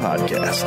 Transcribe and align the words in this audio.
Podcast. 0.00 0.64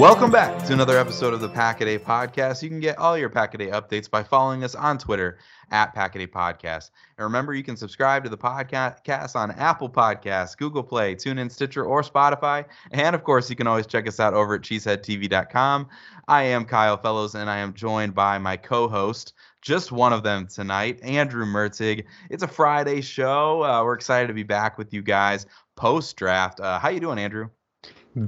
Welcome 0.00 0.30
back 0.30 0.64
to 0.64 0.72
another 0.72 0.96
episode 0.96 1.34
of 1.34 1.42
the 1.42 1.48
Pack 1.50 1.82
a 1.82 1.98
Podcast. 1.98 2.62
You 2.62 2.70
can 2.70 2.80
get 2.80 2.96
all 2.96 3.18
your 3.18 3.28
Pack 3.28 3.52
a 3.52 3.58
updates 3.58 4.08
by 4.08 4.22
following 4.22 4.64
us 4.64 4.74
on 4.74 4.96
Twitter 4.96 5.36
at 5.70 5.92
Pack 5.92 6.16
a 6.16 6.26
Podcast. 6.26 6.90
And 7.18 7.24
remember, 7.24 7.52
you 7.52 7.62
can 7.62 7.76
subscribe 7.76 8.24
to 8.24 8.30
the 8.30 8.38
podcast 8.38 9.36
on 9.36 9.50
Apple 9.50 9.90
Podcasts, 9.90 10.56
Google 10.56 10.82
Play, 10.82 11.14
TuneIn, 11.14 11.52
Stitcher, 11.52 11.84
or 11.84 12.00
Spotify. 12.00 12.64
And 12.92 13.14
of 13.14 13.24
course, 13.24 13.50
you 13.50 13.56
can 13.56 13.66
always 13.66 13.86
check 13.86 14.08
us 14.08 14.18
out 14.18 14.32
over 14.32 14.54
at 14.54 14.62
cheeseheadtv.com. 14.62 15.88
I 16.28 16.44
am 16.44 16.64
Kyle 16.64 16.96
Fellows, 16.96 17.34
and 17.34 17.50
I 17.50 17.58
am 17.58 17.74
joined 17.74 18.14
by 18.14 18.38
my 18.38 18.56
co-host, 18.56 19.34
just 19.60 19.92
one 19.92 20.14
of 20.14 20.22
them 20.22 20.46
tonight, 20.46 20.98
Andrew 21.02 21.44
Mertig. 21.44 22.06
It's 22.30 22.42
a 22.42 22.48
Friday 22.48 23.02
show. 23.02 23.62
Uh, 23.62 23.84
we're 23.84 23.92
excited 23.96 24.28
to 24.28 24.34
be 24.34 24.44
back 24.44 24.78
with 24.78 24.94
you 24.94 25.02
guys 25.02 25.44
post 25.76 26.16
draft. 26.16 26.58
Uh, 26.58 26.78
how 26.78 26.88
you 26.88 27.00
doing, 27.00 27.18
Andrew? 27.18 27.50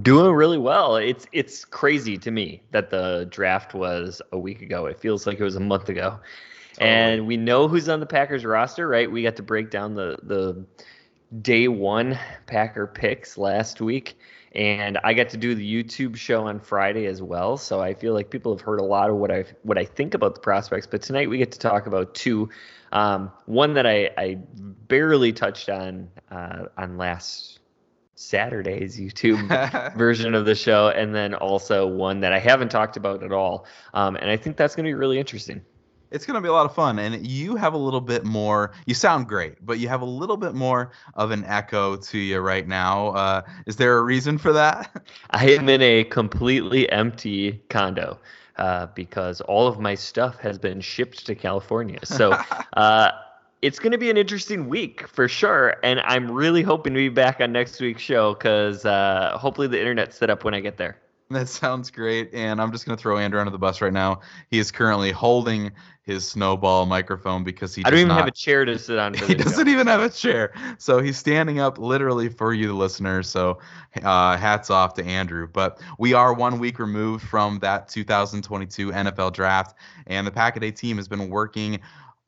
Doing 0.01 0.33
really 0.33 0.59
well. 0.59 0.97
It's 0.97 1.27
it's 1.33 1.65
crazy 1.65 2.17
to 2.19 2.31
me 2.31 2.63
that 2.71 2.91
the 2.91 3.27
draft 3.31 3.75
was 3.75 4.23
a 4.33 4.39
week 4.39 4.63
ago. 4.63 4.87
It 4.87 4.99
feels 4.99 5.27
like 5.27 5.39
it 5.39 5.45
was 5.45 5.57
a 5.57 5.61
month 5.61 5.89
ago. 5.89 6.19
Totally. 6.75 6.91
And 6.91 7.27
we 7.27 7.37
know 7.37 7.69
who's 7.69 7.89
on 7.89 8.01
the 8.01 8.07
Packers 8.07 8.45
roster, 8.45 8.89
right? 8.89 9.11
We 9.11 9.23
got 9.23 9.37
to 9.37 9.43
break 9.43 9.71
down 9.71 9.95
the 9.95 10.19
the 10.23 10.65
day 11.43 11.69
one 11.69 12.19
Packer 12.47 12.87
picks 12.87 13.37
last 13.37 13.81
week 13.81 14.17
and 14.55 14.99
I 15.03 15.15
got 15.15 15.31
to 15.31 15.37
do 15.37 15.55
the 15.55 15.83
YouTube 15.83 16.17
show 16.17 16.47
on 16.47 16.61
Friday 16.61 17.07
as 17.07 17.23
well. 17.23 17.57
So 17.57 17.81
I 17.81 17.95
feel 17.95 18.13
like 18.13 18.31
people 18.31 18.55
have 18.55 18.61
heard 18.61 18.81
a 18.81 18.85
lot 18.85 19.09
of 19.09 19.17
what 19.17 19.31
I 19.31 19.45
what 19.63 19.79
I 19.79 19.85
think 19.85 20.15
about 20.15 20.35
the 20.35 20.41
prospects. 20.41 20.87
But 20.87 21.03
tonight 21.03 21.29
we 21.29 21.39
get 21.39 21.53
to 21.53 21.59
talk 21.59 21.87
about 21.87 22.15
two. 22.15 22.51
Um, 22.93 23.33
one 23.47 23.73
that 23.75 23.87
I, 23.87 24.11
I 24.19 24.39
barely 24.89 25.33
touched 25.33 25.71
on 25.71 26.11
uh, 26.31 26.67
on 26.77 26.99
last 26.99 27.61
Saturday's 28.15 28.99
YouTube 28.99 29.95
version 29.97 30.35
of 30.35 30.45
the 30.45 30.55
show, 30.55 30.89
and 30.89 31.15
then 31.15 31.35
also 31.35 31.87
one 31.87 32.21
that 32.21 32.33
I 32.33 32.39
haven't 32.39 32.71
talked 32.71 32.97
about 32.97 33.23
at 33.23 33.33
all. 33.33 33.67
Um, 33.95 34.17
and 34.17 34.31
I 34.31 34.37
think 34.37 34.57
that's 34.57 34.75
going 34.77 34.85
to 34.85 34.89
be 34.89 34.95
really 34.95 35.19
interesting 35.19 35.63
it's 36.13 36.27
going 36.27 36.35
to 36.35 36.41
be 36.41 36.49
a 36.49 36.53
lot 36.53 36.67
of 36.67 36.75
fun. 36.75 36.99
And 36.99 37.27
you 37.27 37.57
have 37.57 37.75
a 37.75 37.79
little 37.79 38.01
bit 38.01 38.25
more, 38.25 38.73
you 38.87 38.95
sound 38.95 39.27
great, 39.27 39.65
but 39.65 39.79
you 39.79 39.89
have 39.89 40.03
a 40.03 40.07
little 40.07 40.37
bit 40.37 40.55
more 40.55 40.93
of 41.15 41.31
an 41.31 41.45
echo 41.47 41.97
to 41.97 42.19
you 42.19 42.39
right 42.41 42.69
now. 42.69 43.09
Uh, 43.09 43.43
is 43.67 43.77
there 43.77 43.97
a 43.97 44.03
reason 44.03 44.39
for 44.39 44.53
that? 44.53 45.03
I 45.31 45.51
am 45.51 45.69
in 45.69 45.83
a 45.83 46.05
completely 46.05 46.91
empty 46.93 47.63
condo. 47.69 48.19
Uh, 48.57 48.85
because 48.95 49.41
all 49.41 49.67
of 49.67 49.81
my 49.81 49.95
stuff 49.95 50.37
has 50.37 50.59
been 50.59 50.79
shipped 50.79 51.25
to 51.25 51.35
California. 51.35 51.99
So 52.05 52.33
uh, 52.75 53.11
it's 53.63 53.79
going 53.79 53.93
to 53.93 53.99
be 53.99 54.11
an 54.11 54.17
interesting 54.17 54.69
week 54.69 55.07
for 55.07 55.29
sure. 55.29 55.77
And 55.85 56.01
I'm 56.01 56.31
really 56.31 56.63
hoping 56.63 56.93
to 56.95 56.99
be 56.99 57.09
back 57.09 57.41
on 57.41 57.53
next 57.53 57.81
week's 57.81 58.03
show 58.03 58.35
because 58.35 58.85
uh, 58.85 59.39
hopefully 59.39 59.69
the 59.69 59.79
internet's 59.79 60.17
set 60.17 60.31
up 60.31 60.45
when 60.45 60.53
I 60.53 60.61
get 60.61 60.77
there. 60.77 60.99
That 61.31 61.49
sounds 61.49 61.91
great. 61.91 62.35
And 62.35 62.61
I'm 62.61 62.73
just 62.73 62.85
going 62.85 62.97
to 62.97 63.01
throw 63.01 63.17
Andrew 63.17 63.41
under 63.41 63.51
the 63.51 63.59
bus 63.59 63.81
right 63.81 63.93
now. 63.93 64.21
He 64.51 64.59
is 64.59 64.71
currently 64.71 65.13
holding 65.13 65.71
his 66.03 66.29
snowball 66.29 66.85
microphone 66.85 67.45
because 67.45 67.75
he 67.75 67.85
I 67.85 67.91
don't 67.91 68.01
even 68.01 68.09
not, 68.09 68.19
have 68.19 68.27
a 68.27 68.33
chair 68.33 68.65
to 68.65 68.77
sit 68.77 68.99
on. 68.99 69.15
he 69.27 69.35
doesn't 69.35 69.69
even 69.69 69.87
have 69.87 70.03
a 70.03 70.11
chair. 70.11 70.53
So 70.79 71.01
he's 71.01 71.17
standing 71.17 71.61
up 71.61 71.79
literally 71.79 72.29
for 72.29 72.53
you, 72.53 72.67
the 72.67 72.75
listeners. 72.75 73.29
So 73.29 73.61
uh, 74.03 74.37
hats 74.37 74.69
off 74.69 74.95
to 74.95 75.05
Andrew. 75.05 75.47
But 75.47 75.81
we 75.99 76.13
are 76.13 76.35
one 76.35 76.59
week 76.59 76.81
removed 76.81 77.25
from 77.27 77.61
that 77.61 77.89
2022 77.89 78.91
NFL 78.91 79.33
draft. 79.33 79.77
And 80.09 80.27
the 80.27 80.33
Pack 80.33 80.57
a 80.57 80.61
Day 80.61 80.73
team 80.73 80.97
has 80.97 81.07
been 81.07 81.31
working 81.31 81.81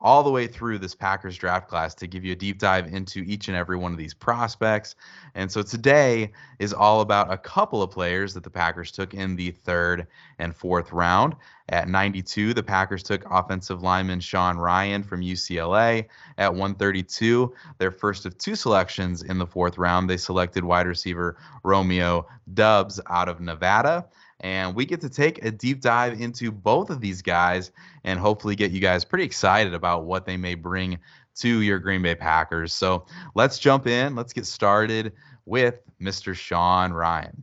all 0.04 0.22
the 0.22 0.30
way 0.30 0.46
through 0.46 0.78
this 0.78 0.94
Packers 0.94 1.36
draft 1.38 1.66
class 1.66 1.94
to 1.94 2.06
give 2.06 2.26
you 2.26 2.32
a 2.32 2.36
deep 2.36 2.58
dive 2.58 2.92
into 2.92 3.20
each 3.20 3.48
and 3.48 3.56
every 3.56 3.78
one 3.78 3.90
of 3.90 3.96
these 3.96 4.12
prospects. 4.12 4.96
And 5.34 5.50
so 5.50 5.62
today 5.62 6.30
is 6.58 6.74
all 6.74 7.00
about 7.00 7.32
a 7.32 7.38
couple 7.38 7.82
of 7.82 7.90
players 7.90 8.34
that 8.34 8.44
the 8.44 8.50
Packers 8.50 8.92
took 8.92 9.14
in 9.14 9.34
the 9.34 9.50
third 9.50 10.06
and 10.38 10.54
fourth 10.54 10.92
round. 10.92 11.34
At 11.70 11.88
92, 11.88 12.52
the 12.52 12.62
Packers 12.62 13.02
took 13.02 13.24
offensive 13.30 13.82
lineman 13.82 14.20
Sean 14.20 14.58
Rhyan 14.58 15.02
from 15.02 15.22
UCLA. 15.22 16.04
At 16.36 16.52
132, 16.52 17.54
their 17.78 17.90
first 17.90 18.26
of 18.26 18.36
two 18.36 18.54
selections 18.54 19.22
in 19.22 19.38
the 19.38 19.46
fourth 19.46 19.78
round, 19.78 20.10
they 20.10 20.18
selected 20.18 20.64
wide 20.64 20.86
receiver 20.86 21.38
Romeo 21.62 22.26
Doubs 22.52 23.00
out 23.08 23.30
of 23.30 23.40
Nevada. 23.40 24.04
And 24.40 24.74
we 24.74 24.84
get 24.84 25.00
to 25.02 25.08
take 25.08 25.44
a 25.44 25.50
deep 25.50 25.80
dive 25.80 26.20
into 26.20 26.50
both 26.50 26.90
of 26.90 27.00
these 27.00 27.22
guys 27.22 27.70
and 28.04 28.18
hopefully 28.18 28.56
get 28.56 28.72
you 28.72 28.80
guys 28.80 29.04
pretty 29.04 29.24
excited 29.24 29.74
about 29.74 30.04
what 30.04 30.26
they 30.26 30.36
may 30.36 30.54
bring 30.54 30.98
to 31.36 31.60
your 31.62 31.78
Green 31.78 32.02
Bay 32.02 32.14
Packers. 32.14 32.72
So 32.72 33.06
let's 33.34 33.58
jump 33.58 33.86
in. 33.86 34.14
Let's 34.14 34.32
get 34.32 34.46
started 34.46 35.12
with 35.46 35.80
Mr. 36.00 36.34
Sean 36.34 36.92
Rhyan. 36.92 37.34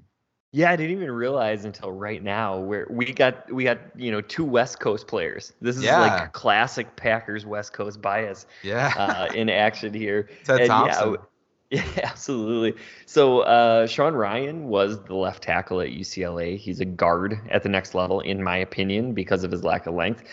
Yeah, 0.53 0.69
I 0.69 0.75
didn't 0.75 0.97
even 0.97 1.11
realize 1.11 1.63
until 1.63 1.93
right 1.93 2.21
now 2.21 2.57
where 2.57 2.85
we 2.89 3.13
got 3.13 3.49
we 3.49 3.63
got 3.63 3.79
you 3.95 4.11
know 4.11 4.19
two 4.19 4.43
West 4.43 4.81
Coast 4.81 5.07
players. 5.07 5.53
This 5.61 5.77
is 5.77 5.83
yeah. 5.83 6.01
like 6.01 6.33
classic 6.33 6.93
Packers 6.97 7.45
West 7.45 7.71
Coast 7.71 8.01
bias. 8.01 8.45
Yeah, 8.61 8.93
uh, 8.97 9.33
in 9.33 9.49
action 9.49 9.93
here. 9.93 10.29
Ted 10.43 10.61
and 10.61 10.67
Thompson. 10.67 11.11
Yeah, 11.11 11.17
Yeah, 11.73 11.85
absolutely. 12.03 12.81
So 13.05 13.41
uh, 13.41 13.87
Sean 13.87 14.13
Rhyan 14.13 14.63
was 14.63 15.01
the 15.03 15.15
left 15.15 15.43
tackle 15.43 15.79
at 15.79 15.87
UCLA. 15.87 16.57
He's 16.57 16.81
a 16.81 16.85
guard 16.85 17.39
at 17.49 17.63
the 17.63 17.69
next 17.69 17.95
level, 17.95 18.19
in 18.19 18.43
my 18.43 18.57
opinion, 18.57 19.13
because 19.13 19.45
of 19.45 19.51
his 19.51 19.63
lack 19.63 19.87
of 19.87 19.93
length. 19.93 20.23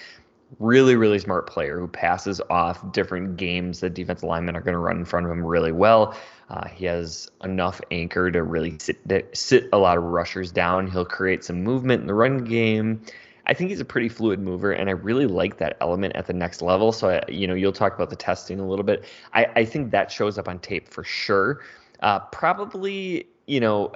Really, 0.59 0.97
really 0.97 1.21
smart 1.21 1.47
player 1.49 1.79
who 1.79 1.87
passes 1.87 2.41
off 2.51 2.91
different 2.91 3.37
games 3.37 3.79
that 3.81 3.95
defensive 3.95 4.29
linemen 4.29 4.57
are 4.57 4.63
going 4.63 4.73
to 4.73 4.81
run 4.81 4.97
in 4.97 5.05
front 5.05 5.27
of 5.27 5.33
him 5.33 5.45
really 5.45 5.71
well. 5.73 6.17
Uh, 6.51 6.67
he 6.67 6.87
has 6.87 7.31
enough 7.45 7.81
anchor 7.93 8.33
to 8.33 8.43
really 8.43 8.77
sit 8.81 8.99
sit 9.33 9.69
a 9.73 9.79
lot 9.79 9.97
of 9.97 10.03
rushers 10.05 10.51
down. 10.51 10.91
He'll 10.91 11.05
create 11.05 11.45
some 11.45 11.63
movement 11.63 12.01
in 12.01 12.09
the 12.09 12.15
run 12.15 12.43
game. 12.45 13.03
I 13.49 13.55
think 13.55 13.71
he's 13.71 13.81
a 13.81 13.85
pretty 13.85 14.09
fluid 14.09 14.41
mover, 14.41 14.73
and 14.73 14.91
I 14.91 14.93
really 14.93 15.27
like 15.27 15.59
that 15.59 15.77
element 15.81 16.15
at 16.17 16.27
the 16.27 16.35
next 16.35 16.61
level. 16.61 16.93
So, 16.93 17.09
I, 17.09 17.23
you 17.31 17.47
know, 17.47 17.55
you'll 17.55 17.73
talk 17.73 17.95
about 17.95 18.11
the 18.11 18.17
testing 18.17 18.61
a 18.61 18.69
little 18.69 18.85
bit. 18.85 19.05
I, 19.33 19.47
I 19.57 19.65
think 19.65 19.91
that 19.93 20.13
shows 20.13 20.39
up 20.39 20.49
on 20.49 20.59
tape 20.59 20.89
for 20.89 21.03
sure. 21.03 21.63
Uh, 22.01 22.21
probably, 22.21 23.27
you 23.47 23.61
know, 23.61 23.93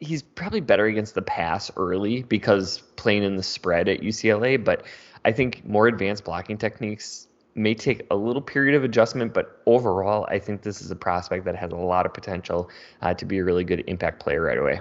he's 0.00 0.22
probably 0.22 0.60
better 0.60 0.86
against 0.86 1.14
the 1.14 1.22
pass 1.22 1.70
early 1.76 2.22
because 2.22 2.78
playing 2.96 3.22
in 3.22 3.36
the 3.36 3.42
spread 3.42 3.88
at 3.88 4.00
UCLA, 4.00 4.62
but 4.62 4.84
I 5.24 5.32
think 5.32 5.64
more 5.66 5.86
advanced 5.86 6.24
blocking 6.24 6.56
techniques 6.56 7.28
may 7.54 7.74
take 7.74 8.06
a 8.10 8.16
little 8.16 8.42
period 8.42 8.74
of 8.74 8.84
adjustment, 8.84 9.32
but 9.32 9.62
overall, 9.66 10.26
I 10.28 10.38
think 10.38 10.62
this 10.62 10.82
is 10.82 10.90
a 10.90 10.96
prospect 10.96 11.44
that 11.46 11.56
has 11.56 11.72
a 11.72 11.76
lot 11.76 12.04
of 12.04 12.12
potential 12.12 12.70
uh, 13.00 13.14
to 13.14 13.24
be 13.24 13.38
a 13.38 13.44
really 13.44 13.64
good 13.64 13.82
impact 13.86 14.20
player 14.20 14.42
right 14.42 14.58
away. 14.58 14.80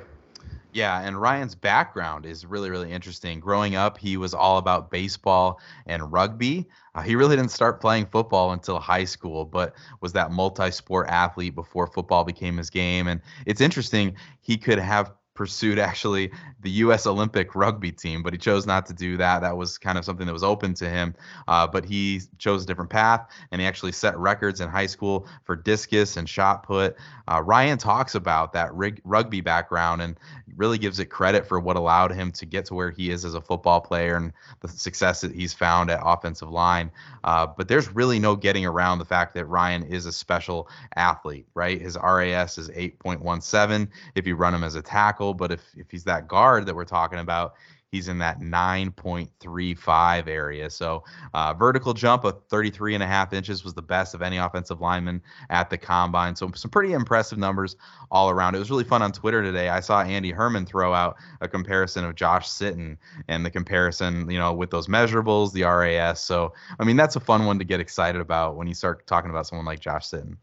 Yeah, 0.76 1.00
and 1.00 1.22
Rhyan's 1.22 1.56
background 1.56 2.26
is 2.26 2.46
really, 2.46 2.70
really 2.70 2.92
interesting. 2.92 3.40
Growing 3.40 3.76
up, 3.76 3.98
he 3.98 4.18
was 4.18 4.34
all 4.34 4.58
about 4.58 4.92
baseball 4.92 5.62
and 5.86 6.12
rugby. 6.12 6.68
Uh, 6.94 7.02
he 7.02 7.16
really 7.16 7.38
didn't 7.38 7.52
start 7.52 7.80
playing 7.80 8.08
football 8.08 8.52
until 8.52 8.78
high 8.78 9.06
school, 9.06 9.46
but 9.46 9.74
was 10.02 10.12
that 10.12 10.32
multi 10.32 10.70
sport 10.72 11.08
athlete 11.08 11.56
before 11.56 11.88
football 11.88 12.26
became 12.26 12.58
his 12.58 12.70
game. 12.70 13.08
And 13.08 13.22
it's 13.46 13.62
interesting, 13.62 14.18
he 14.42 14.58
could 14.58 14.78
have 14.78 15.14
pursued 15.36 15.78
actually 15.78 16.32
the 16.62 16.72
U.S. 16.72 17.06
Olympic 17.06 17.54
rugby 17.54 17.92
team, 17.92 18.24
but 18.24 18.34
he 18.34 18.40
chose 18.40 18.66
not 18.66 18.86
to 18.88 18.94
do 18.94 19.18
that. 19.18 19.42
That 19.42 19.56
was 19.56 19.78
kind 19.78 19.98
of 19.98 20.06
something 20.06 20.26
that 20.26 20.34
was 20.34 20.44
open 20.44 20.74
to 20.76 20.90
him. 20.90 21.14
Uh, 21.48 21.68
but 21.68 21.86
he 21.86 22.22
chose 22.40 22.64
a 22.64 22.66
different 22.66 22.90
path, 22.90 23.30
and 23.52 23.62
he 23.62 23.68
actually 23.68 23.92
set 23.92 24.18
records 24.18 24.62
in 24.62 24.70
high 24.70 24.86
school 24.88 25.28
for 25.44 25.56
discus 25.56 26.18
and 26.18 26.28
shot 26.28 26.64
put. 26.64 26.96
Uh, 27.28 27.42
Rhyan 27.42 27.78
talks 27.78 28.16
about 28.16 28.54
that 28.54 28.74
rig- 28.74 29.02
rugby 29.04 29.42
background 29.42 30.02
and 30.02 30.18
really 30.56 30.78
gives 30.78 31.00
it 31.00 31.08
credit 31.08 31.46
for 31.46 31.60
what 31.60 31.76
allowed 31.76 32.12
him 32.12 32.32
to 32.32 32.46
get 32.46 32.66
to 32.66 32.74
where 32.74 32.92
he 32.92 33.10
is 33.10 33.26
as 33.26 33.34
a 33.34 33.42
football 33.42 33.82
player 33.82 34.16
and 34.16 34.32
the 34.62 34.68
success 34.68 35.22
that 35.22 35.34
he's 35.34 35.54
found 35.54 35.90
at 35.90 36.00
offensive 36.04 36.50
line. 36.50 36.92
Uh, 37.24 37.46
but 37.46 37.68
there's 37.68 37.94
really 37.94 38.20
no 38.20 38.36
getting 38.36 38.66
around 38.66 39.00
the 39.00 39.06
fact 39.06 39.34
that 39.34 39.46
Rhyan 39.48 39.90
is 39.90 40.06
a 40.06 40.12
special 40.12 40.70
athlete, 40.96 41.48
right? 41.56 41.82
His 41.82 41.98
RAS 42.02 42.58
is 42.58 42.70
8.17 42.70 43.90
if 44.16 44.26
you 44.26 44.36
run 44.36 44.54
him 44.54 44.64
as 44.64 44.76
a 44.76 44.82
tackle, 44.82 45.25
but 45.34 45.52
if 45.52 45.62
if 45.76 45.90
he's 45.90 46.04
that 46.06 46.28
guard 46.28 46.66
that 46.66 46.76
we're 46.76 46.86
talking 46.86 47.20
about, 47.20 47.56
He's 47.96 48.10
in 48.10 48.18
that 48.18 48.42
9.35 48.42 50.28
area. 50.28 50.70
So 50.70 51.06
uh, 51.34 51.54
vertical 51.54 51.94
jump 51.94 52.26
of 52.26 52.42
33 52.50 52.96
and 52.96 53.02
a 53.02 53.08
half 53.08 53.32
inches 53.32 53.64
was 53.64 53.74
the 53.74 53.82
best 53.82 54.14
of 54.14 54.22
any 54.22 54.36
offensive 54.36 54.82
lineman 54.82 55.22
at 55.50 55.70
the 55.70 55.78
combine. 55.78 56.36
So 56.36 56.52
some 56.56 56.70
pretty 56.70 56.92
impressive 56.92 57.38
numbers 57.38 57.78
all 58.12 58.30
around. 58.30 58.54
It 58.54 58.60
was 58.60 58.70
really 58.70 58.84
fun 58.84 59.02
on 59.02 59.14
Twitter 59.14 59.42
today. 59.42 59.70
I 59.70 59.80
saw 59.80 60.02
Andy 60.02 60.32
Herman 60.32 60.66
throw 60.66 60.94
out 60.94 61.16
a 61.40 61.48
comparison 61.48 62.04
of 62.04 62.16
Josh 62.16 62.50
Sitton 62.50 62.98
and 63.30 63.46
the 63.46 63.52
comparison, 63.52 64.30
you 64.30 64.40
know, 64.40 64.52
with 64.52 64.72
those 64.72 64.88
measurables, 64.88 65.54
the 65.54 65.64
RAS. 65.64 66.22
So 66.22 66.54
I 66.80 66.84
mean, 66.84 66.98
that's 66.98 67.16
a 67.16 67.22
fun 67.22 67.46
one 67.46 67.60
to 67.60 67.66
get 67.66 67.80
excited 67.80 68.20
about 68.20 68.58
when 68.58 68.68
you 68.68 68.74
start 68.74 69.08
talking 69.08 69.30
about 69.30 69.48
someone 69.48 69.66
like 69.66 69.80
Josh 69.80 70.10
Sitton. 70.10 70.36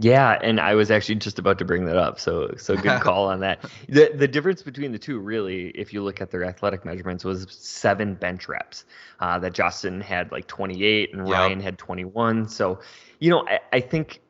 Yeah, 0.00 0.38
and 0.40 0.60
I 0.60 0.74
was 0.74 0.92
actually 0.92 1.16
just 1.16 1.40
about 1.40 1.58
to 1.58 1.64
bring 1.64 1.84
that 1.86 1.96
up. 1.96 2.20
So 2.20 2.54
so 2.56 2.76
good 2.76 3.00
call 3.02 3.28
on 3.28 3.40
that. 3.40 3.64
The 3.88 4.12
the 4.14 4.28
difference 4.28 4.62
between 4.62 4.92
the 4.92 4.98
two 4.98 5.18
really, 5.18 5.70
if 5.70 5.92
you 5.92 6.04
look 6.04 6.20
at 6.20 6.30
their 6.30 6.44
athletic 6.44 6.84
measurements, 6.84 7.24
was 7.24 7.46
seven 7.50 8.14
bench 8.14 8.48
reps. 8.48 8.84
Uh, 9.18 9.40
that 9.40 9.54
Josh 9.54 9.74
Sitton 9.74 10.00
had 10.00 10.30
like 10.30 10.46
28 10.46 11.14
and 11.14 11.26
yep. 11.26 11.36
Rhyan 11.36 11.60
had 11.60 11.76
21. 11.78 12.48
So, 12.48 12.78
you 13.18 13.30
know, 13.30 13.44
I, 13.48 13.58
I 13.72 13.80
think 13.80 14.20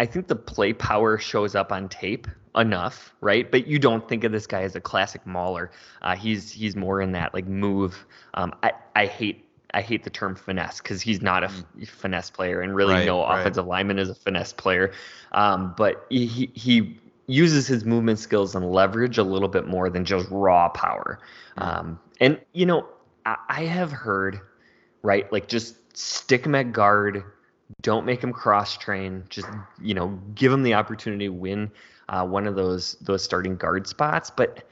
I 0.00 0.06
think 0.06 0.28
the 0.28 0.36
play 0.36 0.72
power 0.72 1.18
shows 1.18 1.54
up 1.54 1.72
on 1.72 1.90
tape 1.90 2.26
enough, 2.56 3.14
right? 3.20 3.50
But 3.50 3.66
you 3.66 3.78
don't 3.78 4.08
think 4.08 4.24
of 4.24 4.32
this 4.32 4.46
guy 4.46 4.62
as 4.62 4.76
a 4.76 4.80
classic 4.80 5.26
mauler. 5.26 5.70
Uh, 6.00 6.16
he's 6.16 6.50
he's 6.50 6.74
more 6.74 7.02
in 7.02 7.12
that 7.12 7.34
like 7.34 7.46
move. 7.46 8.06
Um, 8.32 8.54
I 8.62 8.72
I 8.96 9.04
hate 9.04 9.44
I 9.74 9.82
hate 9.82 10.04
the 10.04 10.10
term 10.10 10.34
finesse 10.34 10.78
because 10.78 11.02
he's 11.02 11.20
not 11.20 11.44
a 11.44 11.48
mm. 11.48 11.86
finesse 11.86 12.30
player, 12.30 12.60
and 12.62 12.74
really 12.74 12.94
right, 12.94 13.06
no 13.06 13.22
right. 13.22 13.40
offensive 13.40 13.66
lineman 13.66 13.98
is 13.98 14.08
a 14.08 14.14
finesse 14.14 14.52
player. 14.52 14.92
Um, 15.32 15.74
but 15.76 16.06
he 16.08 16.50
he 16.54 16.98
uses 17.26 17.66
his 17.66 17.84
movement 17.84 18.18
skills 18.18 18.54
and 18.54 18.72
leverage 18.72 19.18
a 19.18 19.22
little 19.22 19.48
bit 19.48 19.66
more 19.66 19.90
than 19.90 20.04
just 20.04 20.26
raw 20.30 20.68
power. 20.70 21.20
Mm. 21.58 21.62
Um, 21.62 22.00
and 22.20 22.40
you 22.52 22.66
know, 22.66 22.88
I, 23.26 23.36
I 23.48 23.64
have 23.64 23.92
heard, 23.92 24.40
right, 25.02 25.30
like 25.32 25.48
just 25.48 25.76
stick 25.96 26.46
him 26.46 26.54
at 26.54 26.72
guard, 26.72 27.22
don't 27.82 28.06
make 28.06 28.22
him 28.22 28.32
cross 28.32 28.76
train, 28.76 29.24
just 29.28 29.48
you 29.80 29.94
know, 29.94 30.18
give 30.34 30.52
him 30.52 30.62
the 30.62 30.74
opportunity 30.74 31.26
to 31.26 31.32
win 31.32 31.70
uh, 32.08 32.24
one 32.24 32.46
of 32.46 32.56
those 32.56 32.96
those 33.02 33.22
starting 33.22 33.56
guard 33.56 33.86
spots, 33.86 34.30
but 34.30 34.64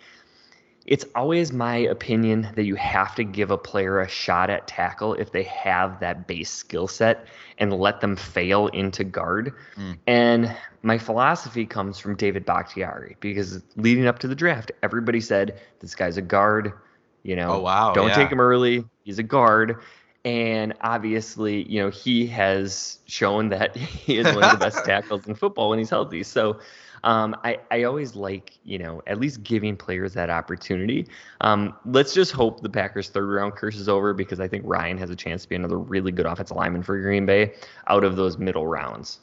it's 0.87 1.05
always 1.15 1.53
my 1.53 1.77
opinion 1.77 2.49
that 2.55 2.65
you 2.65 2.77
have 2.77 3.15
to 3.17 3.25
give 3.25 3.51
a 3.51 3.59
player 3.59 4.01
a 4.01 4.09
shot 4.09 4.51
at 4.51 4.69
tackle 4.69 5.15
if 5.15 5.33
they 5.33 5.43
have 5.43 5.99
that 6.01 6.27
base 6.27 6.51
skill 6.51 6.87
set 6.87 7.27
and 7.59 7.73
let 7.73 8.01
them 8.01 8.15
fail 8.15 8.69
into 8.69 9.03
guard. 9.03 9.53
Mm. 9.77 9.99
And 10.07 10.57
my 10.83 10.97
philosophy 10.97 11.67
comes 11.67 11.99
from 11.99 12.15
David 12.15 12.45
Bakhtiari 12.45 13.17
because 13.21 13.63
leading 13.75 14.07
up 14.07 14.21
to 14.21 14.29
the 14.29 14.37
draft, 14.37 14.71
everybody 14.83 15.21
said 15.21 15.61
this 15.81 15.95
guy's 15.95 16.17
a 16.17 16.23
guard. 16.23 16.73
You 17.25 17.35
know, 17.35 17.55
oh, 17.55 17.61
wow, 17.61 17.93
don't 17.93 18.09
yeah. 18.09 18.15
take 18.15 18.31
him 18.31 18.41
early. 18.41 18.85
He's 19.03 19.19
a 19.19 19.25
guard. 19.25 19.81
And 20.27 20.75
obviously, 20.81 21.63
you 21.71 21.81
know, 21.81 21.89
he 21.89 22.27
has 22.27 22.99
shown 23.07 23.49
that 23.51 23.77
he 23.77 24.19
is 24.19 24.27
one 24.27 24.43
of 24.43 24.51
the 24.51 24.59
best 24.59 24.85
tackles 24.85 25.27
in 25.29 25.37
football 25.37 25.71
when 25.71 25.79
he's 25.79 25.89
healthy. 25.89 26.25
So 26.25 26.59
um, 27.05 27.37
I, 27.45 27.61
I 27.71 27.85
always 27.85 28.17
like, 28.17 28.59
you 28.65 28.77
know, 28.79 29.01
at 29.07 29.21
least 29.21 29.45
giving 29.45 29.77
players 29.77 30.15
that 30.15 30.29
opportunity. 30.29 31.07
Um, 31.43 31.77
let's 31.85 32.13
just 32.13 32.33
hope 32.33 32.61
the 32.61 32.69
Packers' 32.69 33.09
third 33.09 33.29
round 33.29 33.55
curse 33.55 33.77
is 33.77 33.89
over 33.89 34.13
because 34.13 34.41
I 34.41 34.49
think 34.49 34.65
Rhyan 34.65 34.99
has 34.99 35.11
a 35.11 35.17
chance 35.17 35.45
to 35.45 35.49
be 35.49 35.55
another 35.55 35.79
really 35.79 36.11
good 36.11 36.27
offensive 36.27 36.57
lineman 36.57 36.83
for 36.83 37.01
Green 37.01 37.25
Bay 37.25 37.55
out 37.87 38.03
of 38.03 38.17
those 38.17 38.37
middle 38.37 38.67
rounds 38.67 39.21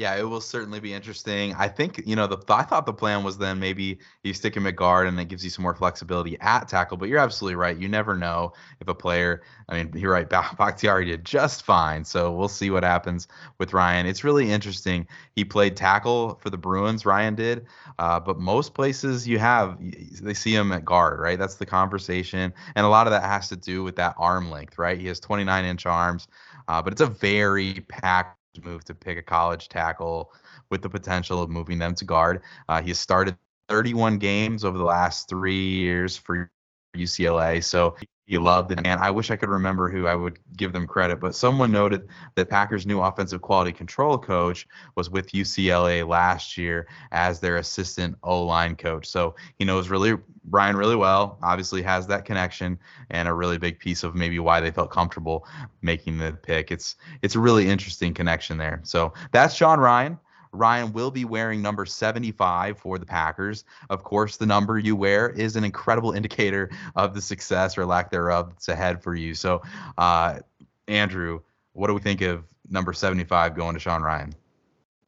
yeah, 0.00 0.16
it 0.16 0.22
will 0.22 0.40
certainly 0.40 0.80
be 0.80 0.94
interesting. 0.94 1.54
I 1.58 1.68
think 1.68 2.02
you 2.06 2.16
know 2.16 2.26
the 2.26 2.38
I 2.48 2.62
thought 2.62 2.86
the 2.86 2.92
plan 2.94 3.22
was 3.22 3.36
then 3.36 3.60
maybe 3.60 3.98
you 4.24 4.32
stick 4.32 4.56
him 4.56 4.66
at 4.66 4.74
guard 4.74 5.06
and 5.06 5.20
it 5.20 5.26
gives 5.26 5.44
you 5.44 5.50
some 5.50 5.62
more 5.62 5.74
flexibility 5.74 6.40
at 6.40 6.68
tackle. 6.68 6.96
But 6.96 7.10
you're 7.10 7.18
absolutely 7.18 7.56
right. 7.56 7.76
You 7.76 7.86
never 7.86 8.16
know 8.16 8.54
if 8.80 8.88
a 8.88 8.94
player. 8.94 9.42
I 9.68 9.74
mean, 9.74 9.92
you're 9.94 10.10
right. 10.10 10.26
Bakhtiari 10.26 11.04
did 11.04 11.26
just 11.26 11.64
fine. 11.64 12.06
So 12.06 12.32
we'll 12.32 12.48
see 12.48 12.70
what 12.70 12.82
happens 12.82 13.28
with 13.58 13.72
Rhyan. 13.72 14.06
It's 14.06 14.24
really 14.24 14.50
interesting. 14.50 15.06
He 15.36 15.44
played 15.44 15.76
tackle 15.76 16.38
for 16.40 16.48
the 16.48 16.56
Bruins. 16.56 17.02
Rhyan 17.02 17.36
did, 17.36 17.66
uh, 17.98 18.18
but 18.20 18.38
most 18.38 18.72
places 18.72 19.28
you 19.28 19.38
have 19.38 19.76
they 20.22 20.32
see 20.32 20.54
him 20.54 20.72
at 20.72 20.82
guard. 20.82 21.20
Right. 21.20 21.38
That's 21.38 21.56
the 21.56 21.66
conversation, 21.66 22.54
and 22.74 22.86
a 22.86 22.88
lot 22.88 23.06
of 23.06 23.10
that 23.10 23.24
has 23.24 23.50
to 23.50 23.56
do 23.56 23.84
with 23.84 23.96
that 23.96 24.14
arm 24.16 24.50
length. 24.50 24.78
Right. 24.78 24.98
He 24.98 25.08
has 25.08 25.20
29 25.20 25.66
inch 25.66 25.84
arms, 25.84 26.26
uh, 26.68 26.80
but 26.80 26.94
it's 26.94 27.02
a 27.02 27.06
very 27.06 27.84
packed 27.90 28.39
move 28.58 28.84
to 28.84 28.94
pick 28.94 29.18
a 29.18 29.22
college 29.22 29.68
tackle 29.68 30.32
with 30.70 30.82
the 30.82 30.88
potential 30.88 31.42
of 31.42 31.50
moving 31.50 31.78
them 31.78 31.94
to 31.94 32.04
guard. 32.04 32.42
Uh, 32.68 32.82
he 32.82 32.92
started 32.94 33.36
31 33.68 34.18
games 34.18 34.64
over 34.64 34.76
the 34.76 34.84
last 34.84 35.28
three 35.28 35.68
years 35.70 36.16
for 36.16 36.50
UCLA, 36.96 37.62
so 37.62 37.94
he 38.26 38.38
loved 38.38 38.72
it. 38.72 38.80
And 38.84 39.00
I 39.00 39.10
wish 39.10 39.30
I 39.30 39.36
could 39.36 39.48
remember 39.48 39.88
who 39.88 40.06
I 40.06 40.14
would 40.16 40.38
give 40.56 40.72
them 40.72 40.86
credit, 40.86 41.20
but 41.20 41.34
someone 41.34 41.70
noted 41.70 42.08
that 42.34 42.48
Packers' 42.48 42.86
new 42.86 43.00
offensive 43.00 43.42
quality 43.42 43.72
control 43.72 44.18
coach 44.18 44.66
was 44.96 45.10
with 45.10 45.30
UCLA 45.30 46.06
last 46.06 46.56
year 46.56 46.88
as 47.12 47.38
their 47.38 47.56
assistant 47.56 48.16
O 48.24 48.44
line 48.44 48.74
coach. 48.74 49.06
So 49.06 49.36
he 49.58 49.64
knows 49.64 49.88
really 49.88 50.16
Rhyan 50.50 50.76
really 50.76 50.96
well. 50.96 51.38
Obviously 51.42 51.82
has 51.82 52.06
that 52.08 52.24
connection 52.24 52.78
and 53.10 53.28
a 53.28 53.32
really 53.32 53.58
big 53.58 53.78
piece 53.78 54.02
of 54.02 54.14
maybe 54.14 54.38
why 54.38 54.60
they 54.60 54.70
felt 54.70 54.90
comfortable 54.90 55.46
making 55.82 56.18
the 56.18 56.32
pick. 56.32 56.70
It's 56.70 56.96
it's 57.22 57.34
a 57.34 57.40
really 57.40 57.68
interesting 57.68 58.14
connection 58.14 58.58
there. 58.58 58.80
So 58.82 59.12
that's 59.32 59.54
Sean 59.54 59.78
Rhyan. 59.78 60.18
Rhyan 60.52 60.92
will 60.92 61.12
be 61.12 61.24
wearing 61.24 61.62
number 61.62 61.86
75 61.86 62.78
for 62.78 62.98
the 62.98 63.06
Packers. 63.06 63.64
Of 63.88 64.02
course, 64.02 64.36
the 64.36 64.46
number 64.46 64.78
you 64.78 64.96
wear 64.96 65.28
is 65.30 65.54
an 65.54 65.64
incredible 65.64 66.12
indicator 66.16 66.70
of 66.96 67.14
the 67.14 67.22
success 67.22 67.78
or 67.78 67.86
lack 67.86 68.10
thereof 68.10 68.50
that's 68.50 68.68
ahead 68.68 69.02
for 69.02 69.14
you. 69.14 69.34
So, 69.34 69.62
uh, 69.96 70.40
Andrew, 70.88 71.40
what 71.72 71.86
do 71.86 71.94
we 71.94 72.00
think 72.00 72.20
of 72.20 72.44
number 72.68 72.92
75 72.92 73.54
going 73.54 73.74
to 73.74 73.80
Sean 73.80 74.02
Rhyan? 74.02 74.32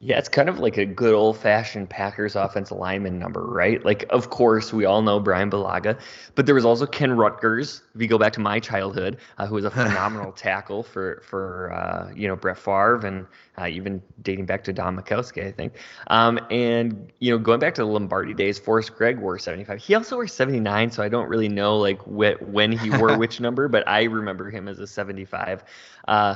Yeah, 0.04 0.18
it's 0.18 0.28
kind 0.28 0.49
of 0.49 0.59
like 0.59 0.78
a 0.78 0.85
good 0.85 1.14
old 1.14 1.38
fashioned 1.38 1.88
Packers 1.88 2.35
offensive 2.35 2.76
lineman 2.76 3.21
number, 3.21 3.47
right? 3.47 3.85
Like, 3.85 4.04
of 4.11 4.30
course, 4.30 4.73
we 4.73 4.85
all 4.85 5.00
know 5.00 5.21
Brian 5.21 5.49
Bulaga, 5.49 5.97
but 6.35 6.44
there 6.44 6.56
was 6.56 6.64
also 6.64 6.87
Ken 6.87 7.11
Ruettgers. 7.11 7.82
If 7.94 8.02
you 8.02 8.09
go 8.09 8.18
back 8.18 8.32
to 8.32 8.40
my 8.40 8.59
childhood, 8.59 9.18
uh, 9.38 9.47
who 9.47 9.54
was 9.54 9.64
a 9.64 9.71
phenomenal 9.71 10.32
tackle 10.32 10.82
for 10.82 11.23
for 11.25 11.73
uh, 11.73 12.12
you 12.16 12.26
know 12.26 12.35
Brett 12.35 12.59
Favre 12.59 13.06
and 13.06 13.28
uh, 13.56 13.68
even 13.68 14.02
dating 14.23 14.47
back 14.47 14.64
to 14.64 14.73
Don 14.73 14.97
Majkowski, 14.97 15.47
I 15.47 15.52
think. 15.52 15.75
Um, 16.09 16.40
and 16.50 17.12
you 17.21 17.30
know, 17.30 17.38
going 17.38 17.61
back 17.61 17.76
to 17.76 17.82
the 17.82 17.87
Lombardi 17.87 18.35
days, 18.35 18.59
Forrest 18.59 18.97
Gregg 18.97 19.21
wore 19.21 19.38
75. 19.38 19.78
He 19.78 19.94
also 19.94 20.16
wore 20.16 20.26
79, 20.26 20.90
so 20.90 21.04
I 21.04 21.09
don't 21.09 21.28
really 21.28 21.49
know 21.49 21.78
like 21.78 22.00
wh- 22.02 22.42
when 22.52 22.73
he 22.73 22.90
wore 22.90 23.16
which 23.21 23.38
number, 23.38 23.68
but 23.68 23.87
I 23.87 24.02
remember 24.02 24.50
him 24.50 24.66
as 24.66 24.80
a 24.80 24.87
75. 24.88 25.62
Uh, 26.09 26.35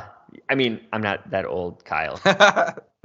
I 0.49 0.55
mean, 0.55 0.83
I'm 0.93 1.03
not 1.03 1.31
that 1.31 1.47
old, 1.47 1.85
Kyle. 1.85 2.21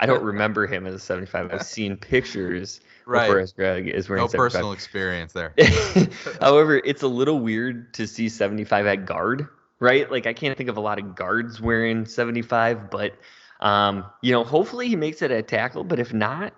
I 0.00 0.06
don't 0.06 0.22
remember 0.22 0.66
him 0.66 0.86
as 0.86 0.94
a 0.94 0.98
75. 0.98 1.52
I've 1.52 1.62
seen 1.66 1.96
pictures 1.96 2.80
right. 3.06 3.24
of 3.24 3.28
Forrest 3.28 3.56
Gregg 3.56 3.88
is 3.88 4.08
wearing 4.08 4.22
no 4.22 4.28
75. 4.28 4.38
personal 4.38 4.72
experience 4.72 5.32
there. 5.32 5.54
However, 6.40 6.76
it's 6.84 7.02
a 7.02 7.08
little 7.08 7.38
weird 7.38 7.92
to 7.94 8.06
see 8.06 8.28
75 8.28 8.86
at 8.86 9.06
guard, 9.06 9.48
right? 9.80 10.10
Like 10.10 10.26
I 10.26 10.32
can't 10.32 10.56
think 10.56 10.68
of 10.68 10.76
a 10.76 10.80
lot 10.80 10.98
of 10.98 11.14
guards 11.14 11.60
wearing 11.60 12.06
75, 12.06 12.90
but 12.90 13.14
um, 13.60 14.04
you 14.22 14.32
know, 14.32 14.44
hopefully 14.44 14.88
he 14.88 14.96
makes 14.96 15.22
it 15.22 15.30
a 15.30 15.42
tackle. 15.42 15.84
But 15.84 15.98
if 15.98 16.12
not, 16.12 16.54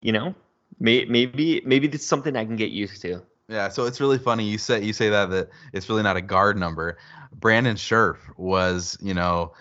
you 0.00 0.12
know, 0.12 0.34
may, 0.78 1.04
maybe 1.04 1.62
maybe 1.64 1.88
it's 1.88 2.06
something 2.06 2.36
I 2.36 2.44
can 2.44 2.56
get 2.56 2.70
used 2.70 3.02
to. 3.02 3.22
Yeah, 3.48 3.70
so 3.70 3.86
it's 3.86 3.98
really 3.98 4.18
funny 4.18 4.44
you 4.44 4.58
say 4.58 4.82
you 4.82 4.92
say 4.92 5.08
that 5.08 5.30
that 5.30 5.48
it's 5.72 5.88
really 5.88 6.02
not 6.02 6.16
a 6.16 6.20
guard 6.20 6.58
number. 6.58 6.98
Brandon 7.32 7.76
Scherff 7.76 8.18
was, 8.36 8.98
you 9.00 9.14
know, 9.14 9.52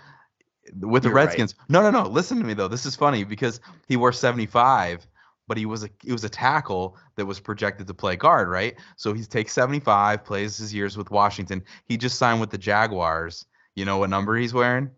with 0.79 1.03
the 1.03 1.09
You're 1.09 1.15
Redskins. 1.15 1.55
Right. 1.57 1.69
No, 1.69 1.81
no, 1.81 2.03
no. 2.03 2.09
Listen 2.09 2.37
to 2.39 2.43
me 2.43 2.53
though. 2.53 2.67
This 2.67 2.85
is 2.85 2.95
funny 2.95 3.23
because 3.23 3.59
he 3.87 3.97
wore 3.97 4.13
75 4.13 5.07
but 5.47 5.57
he 5.57 5.65
was 5.65 5.83
a 5.83 5.89
it 6.05 6.11
was 6.11 6.23
a 6.23 6.29
tackle 6.29 6.97
that 7.15 7.25
was 7.25 7.39
projected 7.39 7.87
to 7.87 7.93
play 7.93 8.15
guard, 8.15 8.49
right? 8.49 8.75
So 8.97 9.13
he 9.13 9.23
takes 9.23 9.53
75, 9.53 10.23
plays 10.23 10.57
his 10.57 10.73
years 10.73 10.97
with 10.97 11.09
Washington. 11.09 11.63
He 11.85 11.97
just 11.97 12.17
signed 12.17 12.41
with 12.41 12.49
the 12.49 12.57
Jaguars. 12.57 13.45
You 13.75 13.85
know 13.85 13.97
what 13.97 14.09
number 14.09 14.35
he's 14.35 14.53
wearing? 14.53 14.91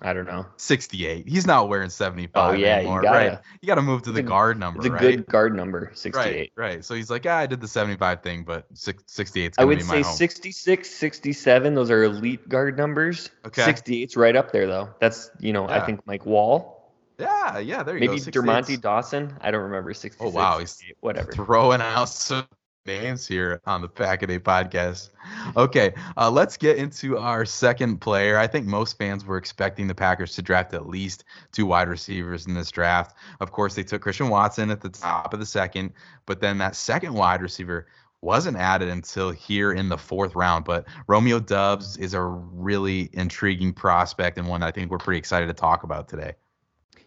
I 0.00 0.12
don't 0.14 0.26
know. 0.26 0.46
68. 0.56 1.28
He's 1.28 1.46
not 1.46 1.68
wearing 1.68 1.90
75 1.90 2.54
Oh, 2.54 2.56
yeah, 2.56 2.80
you 2.80 2.86
gotta- 2.86 3.08
right? 3.08 3.38
You 3.60 3.66
got 3.66 3.74
to 3.76 3.82
move 3.82 4.02
to 4.02 4.12
the 4.12 4.20
a- 4.20 4.22
guard 4.24 4.58
number, 4.58 4.78
It's 4.80 4.86
a 4.88 4.90
right? 4.92 5.00
good 5.00 5.26
guard 5.26 5.54
number, 5.54 5.90
68. 5.94 6.52
Right, 6.56 6.68
right. 6.74 6.84
So 6.84 6.94
he's 6.94 7.10
like, 7.10 7.24
yeah, 7.24 7.36
I 7.36 7.46
did 7.46 7.60
the 7.60 7.68
75 7.68 8.22
thing, 8.22 8.42
but 8.44 8.66
68 8.74 9.54
I 9.58 9.64
would 9.64 9.78
be 9.78 9.84
my 9.84 9.96
say 9.96 10.02
home. 10.02 10.16
66, 10.16 10.90
67, 10.90 11.74
those 11.74 11.90
are 11.90 12.02
elite 12.04 12.48
guard 12.48 12.76
numbers. 12.78 13.30
Okay. 13.46 13.62
68's 13.62 14.16
right 14.16 14.34
up 14.34 14.50
there, 14.50 14.66
though. 14.66 14.88
That's, 14.98 15.30
you 15.38 15.52
know, 15.52 15.68
I 15.68 15.80
think 15.80 16.06
Mike 16.06 16.24
Wahle, 16.24 16.72
Yeah, 17.18 17.58
yeah. 17.58 17.82
There 17.82 17.94
you 17.94 18.00
maybe 18.00 18.18
go. 18.18 18.24
68's 18.24 18.36
Dermontti 18.36 18.80
Dawson. 18.80 19.36
I 19.42 19.50
don't 19.50 19.62
remember 19.62 19.92
66. 19.94 20.24
Oh, 20.24 20.36
wow, 20.36 20.58
he's 20.58 20.82
whatever. 21.00 21.30
throwing 21.32 21.80
out 21.82 22.08
some 22.08 22.46
names 22.86 23.26
here 23.26 23.60
on 23.66 23.80
the 23.80 23.88
Pack 23.88 24.22
a 24.22 24.26
Day 24.26 24.38
podcast. 24.38 25.10
Okay, 25.56 25.94
uh, 26.16 26.30
let's 26.30 26.56
get 26.56 26.78
into 26.78 27.16
our 27.16 27.44
second 27.44 27.98
player. 27.98 28.38
I 28.38 28.46
think 28.46 28.66
most 28.66 28.98
fans 28.98 29.24
were 29.24 29.36
expecting 29.36 29.86
the 29.86 29.94
Packers 29.94 30.34
to 30.34 30.42
draft 30.42 30.74
at 30.74 30.88
least 30.88 31.24
two 31.52 31.66
wide 31.66 31.88
receivers 31.88 32.46
in 32.46 32.54
this 32.54 32.70
draft. 32.70 33.16
Of 33.40 33.52
course, 33.52 33.74
they 33.74 33.84
took 33.84 34.02
Christian 34.02 34.28
Watson 34.28 34.70
at 34.70 34.80
the 34.80 34.88
top 34.88 35.32
of 35.32 35.40
the 35.40 35.46
second, 35.46 35.92
but 36.26 36.40
then 36.40 36.58
that 36.58 36.74
second 36.74 37.14
wide 37.14 37.42
receiver 37.42 37.86
wasn't 38.20 38.56
added 38.56 38.88
until 38.88 39.30
here 39.30 39.72
in 39.72 39.88
the 39.88 39.98
fourth 39.98 40.34
round. 40.34 40.64
But 40.64 40.86
Romeo 41.06 41.40
Doubs 41.40 41.96
is 41.96 42.14
a 42.14 42.22
really 42.22 43.10
intriguing 43.12 43.72
prospect 43.72 44.38
and 44.38 44.48
one 44.48 44.62
I 44.62 44.70
think 44.70 44.90
we're 44.90 44.98
pretty 44.98 45.18
excited 45.18 45.46
to 45.46 45.54
talk 45.54 45.82
about 45.82 46.08
today. 46.08 46.34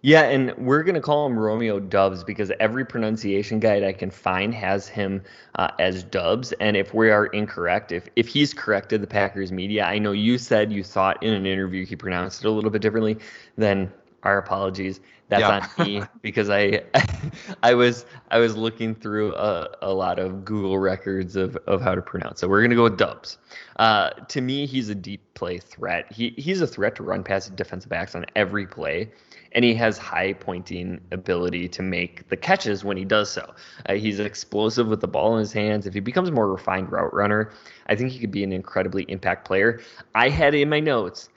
Yeah, 0.06 0.26
and 0.26 0.56
we're 0.56 0.84
going 0.84 0.94
to 0.94 1.02
call 1.02 1.26
him 1.26 1.40
Romeo 1.40 1.80
Doubs 1.80 2.24
because 2.24 2.52
every 2.60 2.86
pronunciation 2.86 3.60
guide 3.60 3.84
I 3.84 3.92
can 3.92 4.12
find 4.12 4.54
has 4.54 4.88
him 4.88 5.24
uh, 5.56 5.72
as 5.80 6.04
Doubs. 6.04 6.52
And 6.60 6.78
if 6.78 6.94
we 6.94 7.10
are 7.10 7.26
incorrect, 7.26 7.92
if, 7.92 8.08
if 8.16 8.28
he's 8.28 8.54
corrected 8.54 9.02
the 9.02 9.08
Packers 9.08 9.52
media, 9.52 9.84
I 9.84 9.98
know 9.98 10.12
you 10.12 10.38
said 10.38 10.72
you 10.72 10.84
thought 10.84 11.24
in 11.24 11.34
an 11.34 11.48
interview 11.48 11.88
he 11.88 11.96
pronounced 11.96 12.46
it 12.46 12.48
a 12.48 12.52
little 12.52 12.70
bit 12.70 12.84
differently, 12.84 13.18
then 13.58 13.92
our 14.26 14.38
apologies. 14.38 15.00
That's 15.30 15.42
Yeah. 15.42 15.62
on 15.78 15.86
me 15.86 16.04
because 16.22 16.50
I 16.50 16.84
I 17.64 17.74
was 17.74 18.06
I 18.32 18.40
was 18.40 18.56
looking 18.56 18.94
through 18.96 19.34
a, 19.36 19.70
a 19.82 19.94
lot 19.94 20.20
of 20.20 20.46
Google 20.46 20.78
records 20.80 21.36
of, 21.36 21.56
of 21.68 21.82
how 21.82 21.96
to 21.96 22.02
pronounce 22.02 22.44
it. 22.44 22.50
We're 22.50 22.62
gonna 22.62 22.76
go 22.76 22.84
with 22.84 22.98
Doubs. 22.98 23.38
Uh, 23.78 24.10
to 24.10 24.42
me, 24.42 24.66
he's 24.66 24.90
a 24.90 24.96
deep 24.96 25.22
play 25.34 25.58
threat. 25.58 26.12
He 26.12 26.30
he's 26.38 26.62
a 26.62 26.68
threat 26.68 26.96
to 26.98 27.04
run 27.04 27.24
past 27.24 27.56
defensive 27.56 27.90
backs 27.90 28.16
on 28.16 28.26
every 28.36 28.68
play 28.68 29.12
and 29.54 29.64
he 29.64 29.74
has 29.74 29.98
high 29.98 30.34
pointing 30.34 31.00
ability 31.12 31.68
to 31.70 31.82
make 31.82 32.28
the 32.28 32.36
catches 32.36 32.84
when 32.84 32.98
he 32.98 33.06
does 33.06 33.30
so. 33.32 33.54
Uh, 33.88 33.94
he's 33.94 34.20
explosive 34.20 34.88
with 34.88 35.00
the 35.00 35.08
ball 35.08 35.34
in 35.36 35.40
his 35.40 35.54
hands. 35.54 35.88
If 35.88 35.94
he 35.94 36.02
becomes 36.02 36.28
a 36.28 36.32
more 36.32 36.52
refined 36.52 36.92
route 36.92 37.14
runner, 37.14 37.52
I 37.88 37.96
think 37.96 38.12
he 38.12 38.20
could 38.20 38.32
be 38.32 38.44
an 38.44 38.52
incredibly 38.52 39.04
impact 39.04 39.46
player. 39.48 39.80
I 40.14 40.30
had 40.30 40.54
in 40.54 40.70
my 40.70 40.82
notes 40.82 41.30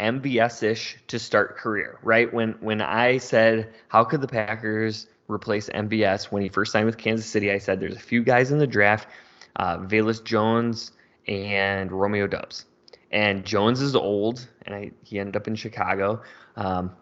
MVS-ish 0.00 0.98
to 1.08 1.18
start 1.18 1.56
career, 1.56 1.98
right? 2.02 2.32
When 2.32 2.52
when 2.60 2.80
I 2.80 3.18
said 3.18 3.72
how 3.88 4.04
could 4.04 4.20
the 4.20 4.28
Packers 4.28 5.08
replace 5.28 5.68
MVS 5.70 6.26
when 6.26 6.42
he 6.42 6.48
first 6.48 6.72
signed 6.72 6.86
with 6.86 6.98
Kansas 6.98 7.26
City, 7.26 7.50
I 7.50 7.58
said 7.58 7.80
there's 7.80 7.96
a 7.96 8.00
few 8.00 8.22
guys 8.22 8.52
in 8.52 8.58
the 8.58 8.66
draft, 8.66 9.08
uh, 9.56 9.78
Velus 9.78 10.22
Jones 10.22 10.92
and 11.26 11.90
Romeo 11.90 12.26
Doubs. 12.26 12.66
And 13.12 13.44
Jones 13.44 13.80
is 13.80 13.94
old, 13.94 14.46
and 14.66 14.74
I, 14.74 14.90
he 15.04 15.18
ended 15.18 15.36
up 15.36 15.46
in 15.46 15.54
Chicago. 15.54 16.20
Um, 16.56 16.92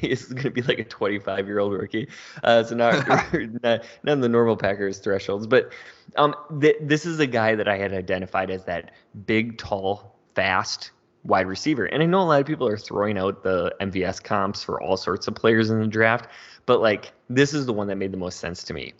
he's 0.00 0.26
going 0.26 0.42
to 0.42 0.50
be 0.50 0.62
like 0.62 0.78
a 0.78 0.84
25 0.84 1.46
year 1.46 1.60
old 1.60 1.72
rookie. 1.72 2.08
Uh, 2.42 2.64
so 2.64 2.74
not, 2.74 3.06
not 3.62 3.84
not 4.02 4.12
in 4.12 4.20
the 4.20 4.28
normal 4.28 4.56
Packers 4.56 4.98
thresholds, 4.98 5.46
but 5.46 5.72
um, 6.16 6.34
th- 6.60 6.76
this 6.80 7.06
is 7.06 7.20
a 7.20 7.26
guy 7.26 7.54
that 7.54 7.68
I 7.68 7.78
had 7.78 7.92
identified 7.92 8.50
as 8.50 8.64
that 8.64 8.92
big, 9.26 9.56
tall, 9.56 10.16
fast 10.34 10.90
wide 11.26 11.46
receiver. 11.46 11.86
And 11.86 12.02
I 12.02 12.06
know 12.06 12.20
a 12.20 12.24
lot 12.24 12.40
of 12.40 12.46
people 12.46 12.68
are 12.68 12.76
throwing 12.76 13.18
out 13.18 13.42
the 13.42 13.74
MVS 13.80 14.22
comps 14.22 14.62
for 14.62 14.80
all 14.80 14.96
sorts 14.96 15.28
of 15.28 15.34
players 15.34 15.70
in 15.70 15.80
the 15.80 15.86
draft, 15.86 16.30
but 16.66 16.80
like 16.80 17.12
this 17.28 17.54
is 17.54 17.66
the 17.66 17.72
one 17.72 17.88
that 17.88 17.96
made 17.96 18.12
the 18.12 18.18
most 18.18 18.38
sense 18.38 18.64
to 18.64 18.74
me. 18.74 18.94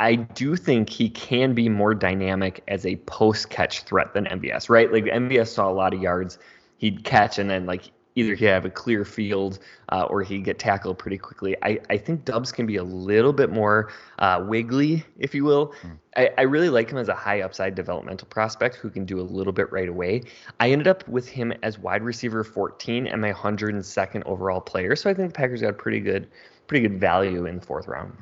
I 0.00 0.14
do 0.14 0.54
think 0.54 0.88
he 0.88 1.10
can 1.10 1.54
be 1.54 1.68
more 1.68 1.94
dynamic 1.94 2.62
as 2.68 2.86
a 2.86 2.96
post 2.96 3.50
catch 3.50 3.82
threat 3.82 4.14
than 4.14 4.26
MVS, 4.26 4.68
right? 4.68 4.92
Like 4.92 5.04
MVS 5.04 5.48
saw 5.48 5.68
a 5.68 5.72
lot 5.72 5.92
of 5.92 6.00
yards. 6.00 6.38
He'd 6.76 7.02
catch 7.02 7.38
and 7.38 7.50
then 7.50 7.66
like 7.66 7.90
either 8.18 8.34
he'd 8.34 8.46
have 8.46 8.64
a 8.64 8.70
clear 8.70 9.04
field 9.04 9.60
uh, 9.90 10.02
or 10.10 10.22
he'd 10.22 10.44
get 10.44 10.58
tackled 10.58 10.98
pretty 10.98 11.16
quickly. 11.16 11.56
I, 11.62 11.78
I 11.88 11.96
think 11.96 12.24
Doubs 12.24 12.50
can 12.50 12.66
be 12.66 12.76
a 12.76 12.82
little 12.82 13.32
bit 13.32 13.50
more 13.50 13.90
uh, 14.18 14.44
wiggly, 14.44 15.04
if 15.18 15.34
you 15.34 15.44
will. 15.44 15.72
I, 16.16 16.30
I 16.36 16.42
really 16.42 16.68
like 16.68 16.90
him 16.90 16.98
as 16.98 17.08
a 17.08 17.14
high 17.14 17.42
upside 17.42 17.76
developmental 17.76 18.26
prospect 18.26 18.74
who 18.74 18.90
can 18.90 19.04
do 19.04 19.20
a 19.20 19.22
little 19.22 19.52
bit 19.52 19.70
right 19.70 19.88
away. 19.88 20.22
I 20.58 20.72
ended 20.72 20.88
up 20.88 21.06
with 21.06 21.28
him 21.28 21.52
as 21.62 21.78
wide 21.78 22.02
receiver 22.02 22.42
14 22.42 23.06
and 23.06 23.20
my 23.20 23.32
102nd 23.32 24.24
overall 24.26 24.60
player. 24.60 24.96
So 24.96 25.08
I 25.08 25.14
think 25.14 25.28
the 25.32 25.34
Packers 25.34 25.60
got 25.60 25.78
pretty 25.78 26.00
good, 26.00 26.28
pretty 26.66 26.88
good 26.88 26.98
value 26.98 27.46
in 27.46 27.60
the 27.60 27.64
fourth 27.64 27.86
round. 27.86 28.12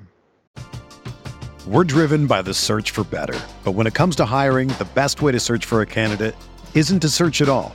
We're 1.66 1.84
driven 1.84 2.26
by 2.26 2.42
the 2.42 2.54
search 2.54 2.90
for 2.90 3.02
better. 3.04 3.38
But 3.64 3.72
when 3.72 3.86
it 3.86 3.94
comes 3.94 4.14
to 4.16 4.26
hiring, 4.26 4.68
the 4.68 4.86
best 4.94 5.22
way 5.22 5.32
to 5.32 5.40
search 5.40 5.64
for 5.64 5.80
a 5.80 5.86
candidate 5.86 6.36
isn't 6.74 7.00
to 7.00 7.08
search 7.08 7.40
at 7.40 7.48
all. 7.48 7.74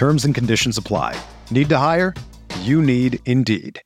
Terms 0.00 0.24
and 0.24 0.34
conditions 0.34 0.78
apply. 0.78 1.22
Need 1.50 1.68
to 1.68 1.76
hire? 1.76 2.14
You 2.60 2.80
need 2.80 3.18
Indeed. 3.26 3.82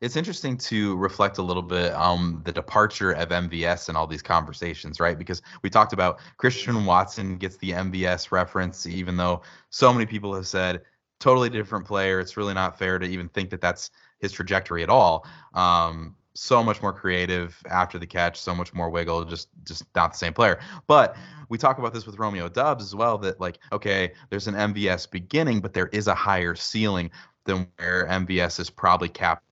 it's 0.00 0.16
interesting 0.16 0.56
to 0.56 0.96
reflect 0.96 1.38
a 1.38 1.42
little 1.42 1.62
bit 1.62 1.92
on 1.92 2.42
the 2.42 2.50
departure 2.50 3.12
of 3.12 3.28
MVS 3.28 3.88
and 3.88 3.96
all 3.96 4.08
these 4.08 4.22
conversations, 4.22 4.98
right? 4.98 5.16
Because 5.16 5.40
we 5.62 5.70
talked 5.70 5.92
about 5.92 6.18
Christian 6.36 6.84
Watson 6.84 7.36
gets 7.36 7.58
the 7.58 7.70
MVS 7.70 8.32
reference, 8.32 8.86
even 8.86 9.16
though 9.16 9.42
so 9.68 9.92
many 9.92 10.04
people 10.04 10.34
have 10.34 10.48
said 10.48 10.80
totally 11.20 11.48
different 11.48 11.86
player. 11.86 12.18
It's 12.18 12.36
really 12.36 12.54
not 12.54 12.76
fair 12.76 12.98
to 12.98 13.06
even 13.06 13.28
think 13.28 13.50
that 13.50 13.60
that's 13.60 13.92
his 14.18 14.32
trajectory 14.32 14.82
at 14.82 14.88
all. 14.88 15.24
Um, 15.54 16.16
so 16.34 16.62
much 16.62 16.80
more 16.82 16.92
creative 16.92 17.60
after 17.68 17.98
the 17.98 18.06
catch, 18.06 18.38
so 18.38 18.54
much 18.54 18.72
more 18.72 18.90
wiggle, 18.90 19.24
just 19.24 19.48
just 19.64 19.84
not 19.94 20.12
the 20.12 20.18
same 20.18 20.32
player. 20.32 20.60
But 20.86 21.16
we 21.48 21.58
talk 21.58 21.78
about 21.78 21.92
this 21.92 22.06
with 22.06 22.18
Romeo 22.18 22.48
Doubs 22.48 22.84
as 22.84 22.94
well. 22.94 23.18
That 23.18 23.40
like, 23.40 23.58
okay, 23.72 24.12
there's 24.30 24.46
an 24.46 24.54
MVS 24.54 25.10
beginning, 25.10 25.60
but 25.60 25.72
there 25.72 25.88
is 25.88 26.06
a 26.06 26.14
higher 26.14 26.54
ceiling 26.54 27.10
than 27.44 27.66
where 27.76 28.06
MVS 28.06 28.60
is 28.60 28.70
probably 28.70 29.08
capped 29.08 29.42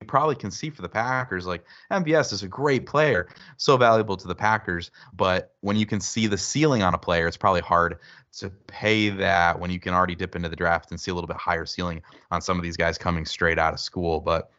you 0.00 0.06
probably 0.06 0.34
can 0.34 0.50
see 0.50 0.68
for 0.68 0.82
the 0.82 0.88
Packers, 0.88 1.46
like 1.46 1.64
MVS 1.90 2.32
is 2.34 2.42
a 2.42 2.48
great 2.48 2.84
player, 2.84 3.28
so 3.56 3.78
valuable 3.78 4.16
to 4.18 4.28
the 4.28 4.34
Packers. 4.34 4.90
But 5.14 5.54
when 5.60 5.76
you 5.76 5.86
can 5.86 6.00
see 6.00 6.26
the 6.26 6.36
ceiling 6.36 6.82
on 6.82 6.92
a 6.92 6.98
player, 6.98 7.26
it's 7.26 7.36
probably 7.36 7.62
hard 7.62 7.98
to 8.38 8.50
pay 8.50 9.08
that 9.08 9.58
when 9.58 9.70
you 9.70 9.80
can 9.80 9.94
already 9.94 10.14
dip 10.14 10.36
into 10.36 10.50
the 10.50 10.56
draft 10.56 10.90
and 10.90 11.00
see 11.00 11.10
a 11.10 11.14
little 11.14 11.28
bit 11.28 11.38
higher 11.38 11.64
ceiling 11.64 12.02
on 12.30 12.42
some 12.42 12.58
of 12.58 12.62
these 12.62 12.76
guys 12.76 12.98
coming 12.98 13.24
straight 13.24 13.58
out 13.58 13.72
of 13.72 13.80
school. 13.80 14.20
But 14.20 14.50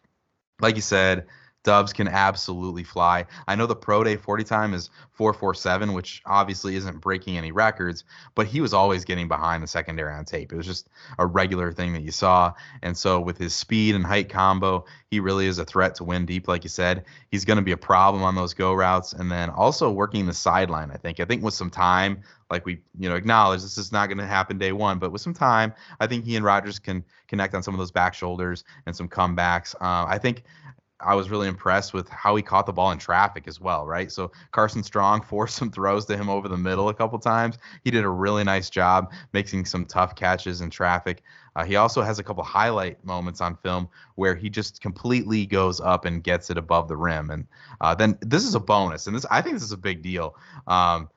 like 0.60 0.74
you 0.74 0.82
said, 0.82 1.26
Doubs 1.64 1.92
can 1.92 2.08
absolutely 2.08 2.84
fly. 2.84 3.26
I 3.46 3.54
know 3.54 3.66
the 3.66 3.76
pro 3.76 4.04
day 4.04 4.16
40 4.16 4.44
time 4.44 4.74
is 4.74 4.90
447, 5.12 5.92
which 5.92 6.22
obviously 6.24 6.76
isn't 6.76 7.00
breaking 7.00 7.36
any 7.36 7.52
records, 7.52 8.04
but 8.34 8.46
he 8.46 8.60
was 8.60 8.72
always 8.72 9.04
getting 9.04 9.28
behind 9.28 9.62
the 9.62 9.66
secondary 9.66 10.12
on 10.14 10.24
tape. 10.24 10.52
It 10.52 10.56
was 10.56 10.66
just 10.66 10.88
a 11.18 11.26
regular 11.26 11.72
thing 11.72 11.92
that 11.94 12.02
you 12.02 12.12
saw. 12.12 12.54
And 12.82 12.96
so 12.96 13.20
with 13.20 13.38
his 13.38 13.54
speed 13.54 13.94
and 13.94 14.06
height 14.06 14.28
combo, 14.28 14.84
he 15.10 15.20
really 15.20 15.46
is 15.46 15.58
a 15.58 15.64
threat 15.64 15.94
to 15.96 16.04
win 16.04 16.26
deep, 16.26 16.48
like 16.48 16.62
you 16.62 16.70
said. 16.70 17.04
He's 17.30 17.44
going 17.44 17.58
to 17.58 17.62
be 17.62 17.72
a 17.72 17.76
problem 17.76 18.22
on 18.22 18.34
those 18.34 18.54
go 18.54 18.72
routes. 18.72 19.12
And 19.12 19.30
then 19.30 19.50
also 19.50 19.90
working 19.90 20.26
the 20.26 20.34
sideline, 20.34 20.90
I 20.90 20.96
think. 20.96 21.18
I 21.18 21.24
think 21.24 21.42
with 21.42 21.54
some 21.54 21.70
time, 21.70 22.22
like 22.50 22.64
we 22.64 22.80
you 22.98 23.08
know 23.08 23.14
acknowledge 23.14 23.62
this 23.62 23.78
is 23.78 23.92
not 23.92 24.06
going 24.06 24.18
to 24.18 24.26
happen 24.26 24.58
day 24.58 24.72
one 24.72 24.98
but 24.98 25.12
with 25.12 25.20
some 25.20 25.34
time 25.34 25.72
i 26.00 26.06
think 26.06 26.24
he 26.24 26.36
and 26.36 26.44
Rodgers 26.44 26.78
can 26.78 27.04
connect 27.26 27.54
on 27.54 27.62
some 27.62 27.74
of 27.74 27.78
those 27.78 27.90
back 27.90 28.14
shoulders 28.14 28.64
and 28.86 28.96
some 28.96 29.08
comebacks 29.08 29.74
uh, 29.76 30.06
i 30.08 30.18
think 30.18 30.44
I 31.00 31.14
was 31.14 31.30
really 31.30 31.46
impressed 31.46 31.94
with 31.94 32.08
how 32.08 32.34
he 32.34 32.42
caught 32.42 32.66
the 32.66 32.72
ball 32.72 32.90
in 32.90 32.98
traffic 32.98 33.46
as 33.46 33.60
well, 33.60 33.86
right? 33.86 34.10
So 34.10 34.32
Carson 34.50 34.82
Strong 34.82 35.22
forced 35.28 35.56
some 35.56 35.70
throws 35.70 36.06
to 36.06 36.16
him 36.16 36.28
over 36.28 36.48
the 36.48 36.56
middle 36.56 36.88
a 36.88 36.94
couple 36.94 37.18
times. 37.18 37.58
He 37.84 37.90
did 37.90 38.04
a 38.04 38.08
really 38.08 38.44
nice 38.44 38.68
job 38.68 39.12
making 39.32 39.64
some 39.66 39.84
tough 39.84 40.16
catches 40.16 40.60
in 40.60 40.70
traffic. 40.70 41.22
Uh, 41.54 41.64
he 41.64 41.76
also 41.76 42.02
has 42.02 42.18
a 42.18 42.22
couple 42.22 42.44
highlight 42.44 43.04
moments 43.04 43.40
on 43.40 43.56
film 43.56 43.88
where 44.14 44.34
he 44.34 44.48
just 44.48 44.80
completely 44.80 45.44
goes 45.46 45.80
up 45.80 46.04
and 46.04 46.22
gets 46.22 46.50
it 46.50 46.58
above 46.58 46.86
the 46.86 46.96
rim, 46.96 47.30
and 47.30 47.46
uh, 47.80 47.94
then 47.94 48.16
this 48.20 48.44
is 48.44 48.54
a 48.54 48.60
bonus, 48.60 49.08
and 49.08 49.16
this 49.16 49.26
I 49.28 49.42
think 49.42 49.56
this 49.56 49.64
is 49.64 49.72
a 49.72 49.76
big 49.76 50.00
deal. 50.00 50.36
Um, 50.68 51.08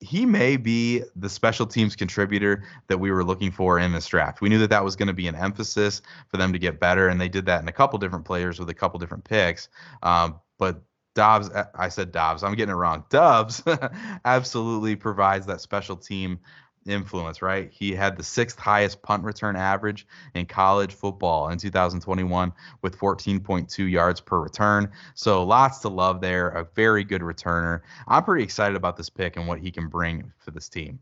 he 0.00 0.26
may 0.26 0.56
be 0.56 1.02
the 1.14 1.28
special 1.28 1.66
teams 1.66 1.96
contributor 1.96 2.64
that 2.88 2.98
we 2.98 3.10
were 3.10 3.24
looking 3.24 3.50
for 3.50 3.78
in 3.78 3.92
this 3.92 4.06
draft. 4.06 4.40
We 4.40 4.48
knew 4.48 4.58
that 4.58 4.70
that 4.70 4.84
was 4.84 4.94
going 4.94 5.08
to 5.08 5.14
be 5.14 5.26
an 5.26 5.34
emphasis 5.34 6.02
for 6.28 6.36
them 6.36 6.52
to 6.52 6.58
get 6.58 6.78
better, 6.78 7.08
and 7.08 7.20
they 7.20 7.28
did 7.28 7.46
that 7.46 7.62
in 7.62 7.68
a 7.68 7.72
couple 7.72 7.98
different 7.98 8.24
players 8.24 8.58
with 8.58 8.68
a 8.68 8.74
couple 8.74 8.98
different 8.98 9.24
picks. 9.24 9.68
Um, 10.02 10.40
but 10.58 10.82
Dobbs, 11.14 11.50
I 11.74 11.88
said 11.88 12.12
Dobbs, 12.12 12.42
I'm 12.42 12.54
getting 12.54 12.72
it 12.72 12.76
wrong. 12.76 13.04
Dobbs 13.08 13.62
absolutely 14.24 14.96
provides 14.96 15.46
that 15.46 15.62
special 15.62 15.96
team 15.96 16.40
influence, 16.88 17.42
right? 17.42 17.70
He 17.72 17.92
had 17.94 18.16
the 18.16 18.22
sixth 18.22 18.58
highest 18.58 19.02
punt 19.02 19.24
return 19.24 19.56
average 19.56 20.06
in 20.34 20.46
college 20.46 20.92
football 20.92 21.48
in 21.48 21.58
2021 21.58 22.52
with 22.82 22.98
14.2 22.98 23.90
yards 23.90 24.20
per 24.20 24.40
return. 24.40 24.90
So 25.14 25.44
lots 25.44 25.78
to 25.80 25.88
love 25.88 26.20
there. 26.20 26.48
A 26.48 26.64
very 26.74 27.04
good 27.04 27.22
returner. 27.22 27.80
I'm 28.08 28.24
pretty 28.24 28.44
excited 28.44 28.76
about 28.76 28.96
this 28.96 29.10
pick 29.10 29.36
and 29.36 29.46
what 29.46 29.58
he 29.58 29.70
can 29.70 29.88
bring 29.88 30.32
for 30.38 30.50
this 30.50 30.68
team. 30.68 31.00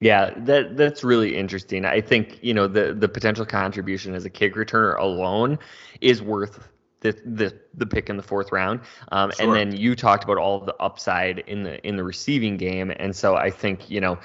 Yeah, 0.00 0.34
that 0.36 0.76
that's 0.76 1.02
really 1.02 1.36
interesting. 1.36 1.86
I 1.86 2.02
think 2.02 2.38
you 2.42 2.52
know 2.52 2.66
the 2.66 2.92
the 2.92 3.08
potential 3.08 3.46
contribution 3.46 4.14
as 4.14 4.26
a 4.26 4.30
kick 4.30 4.54
returner 4.54 4.98
alone 4.98 5.58
is 6.02 6.20
worth 6.20 6.68
the 7.00 7.12
the 7.24 7.58
the 7.74 7.86
pick 7.86 8.10
in 8.10 8.16
the 8.16 8.22
fourth 8.22 8.52
round. 8.52 8.80
Um, 9.10 9.30
sure. 9.30 9.46
And 9.46 9.54
then 9.54 9.78
you 9.78 9.94
talked 9.94 10.24
about 10.24 10.36
all 10.36 10.60
the 10.60 10.76
upside 10.76 11.40
in 11.40 11.62
the 11.62 11.84
in 11.86 11.96
the 11.96 12.04
receiving 12.04 12.58
game, 12.58 12.92
and 12.96 13.14
so 13.14 13.36
I 13.36 13.50
think 13.50 13.90
you 13.90 14.00
know 14.00 14.18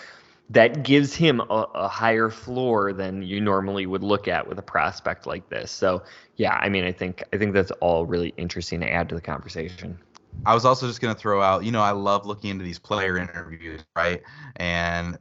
that 0.52 0.84
gives 0.84 1.16
him 1.16 1.40
a, 1.40 1.68
a, 1.74 1.88
higher 1.88 2.30
floor 2.30 2.92
than 2.92 3.22
you 3.22 3.40
normally 3.40 3.86
would 3.86 4.04
look 4.04 4.28
at 4.28 4.46
with 4.46 4.60
a 4.60 4.62
prospect 4.62 5.26
like 5.26 5.48
this. 5.50 5.72
So 5.72 6.04
yeah, 6.36 6.60
I 6.62 6.68
mean, 6.68 6.84
I 6.84 6.92
think 6.92 7.24
I 7.34 7.38
think 7.38 7.54
that's 7.54 7.72
all 7.80 8.06
really 8.06 8.34
interesting 8.36 8.82
to 8.82 8.92
add 8.92 9.08
to 9.10 9.16
the 9.16 9.22
conversation. 9.22 9.98
I 10.46 10.54
was 10.54 10.66
also 10.66 10.88
just 10.88 11.00
gonna 11.00 11.16
throw 11.16 11.42
out, 11.42 11.64
you 11.64 11.72
know, 11.72 11.82
I 11.82 11.92
love 11.92 12.26
looking 12.26 12.50
into 12.50 12.66
these 12.66 12.80
player 12.80 13.18
interviews, 13.18 13.82
right? 13.96 14.22
And 14.58 15.18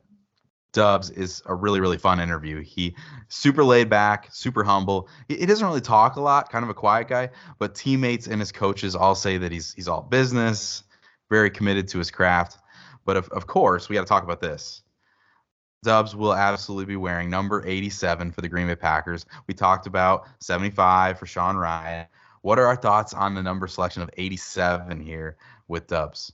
Doubs 0.73 1.11
is 1.11 1.43
a 1.47 1.55
really 1.55 1.81
really 1.81 1.99
fun 1.99 2.19
interview. 2.19 2.61
He 2.63 2.97
super 3.29 3.63
laid 3.63 3.89
back, 3.89 4.31
super 4.33 4.65
humble. 4.65 5.09
He, 5.29 5.37
he, 5.37 5.47
doesn't 5.47 5.67
really 5.67 5.81
talk 5.81 6.17
a 6.17 6.21
lot, 6.21 6.51
kind 6.51 6.65
of 6.65 6.71
a 6.71 6.75
quiet 6.75 7.07
guy, 7.07 7.31
but 7.61 7.77
teammates 7.77 8.27
and 8.27 8.41
his 8.41 8.51
coaches 8.51 8.97
all 8.97 9.15
say 9.15 9.39
that 9.39 9.53
he's 9.53 9.75
he's 9.75 9.87
all 9.87 10.03
business, 10.03 10.83
very 11.29 11.51
committed 11.51 11.87
to 11.89 11.99
his 11.99 12.11
craft. 12.11 12.59
But 13.05 13.17
of, 13.17 13.29
of 13.29 13.47
course, 13.47 13.89
we 13.89 13.95
got 13.95 14.03
to 14.03 14.09
talk 14.09 14.25
about 14.25 14.41
this. 14.41 14.83
Doubs 15.83 16.15
will 16.15 16.35
absolutely 16.35 16.85
be 16.85 16.97
wearing 16.97 17.31
number 17.31 17.67
87 17.67 18.33
for 18.33 18.43
the 18.43 18.49
Green 18.49 18.67
Bay 18.67 18.77
Packers. 18.77 19.25
We 19.47 19.55
talked 19.55 19.87
about 19.87 20.27
75 20.41 21.19
for 21.19 21.25
Sean 21.25 21.57
Rhyan. 21.57 22.07
What 22.43 22.59
are 22.59 22.67
our 22.67 22.77
thoughts 22.77 23.15
on 23.15 23.35
the 23.35 23.43
number 23.43 23.67
selection 23.67 24.03
of 24.03 24.11
87 24.17 25.01
here 25.01 25.37
with 25.69 25.87
Doubs? 25.87 26.33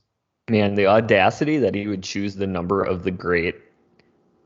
Man, 0.49 0.75
the 0.75 0.87
audacity 0.87 1.57
that 1.59 1.75
he 1.75 1.87
would 1.87 2.03
choose 2.03 2.35
the 2.35 2.47
number 2.47 2.83
of 2.83 3.03
the 3.03 3.11
great 3.11 3.55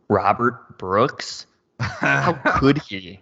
Robert 0.08 0.78
Brooks. 0.78 1.48
How 1.80 2.34
could 2.60 2.78
he? 2.80 3.22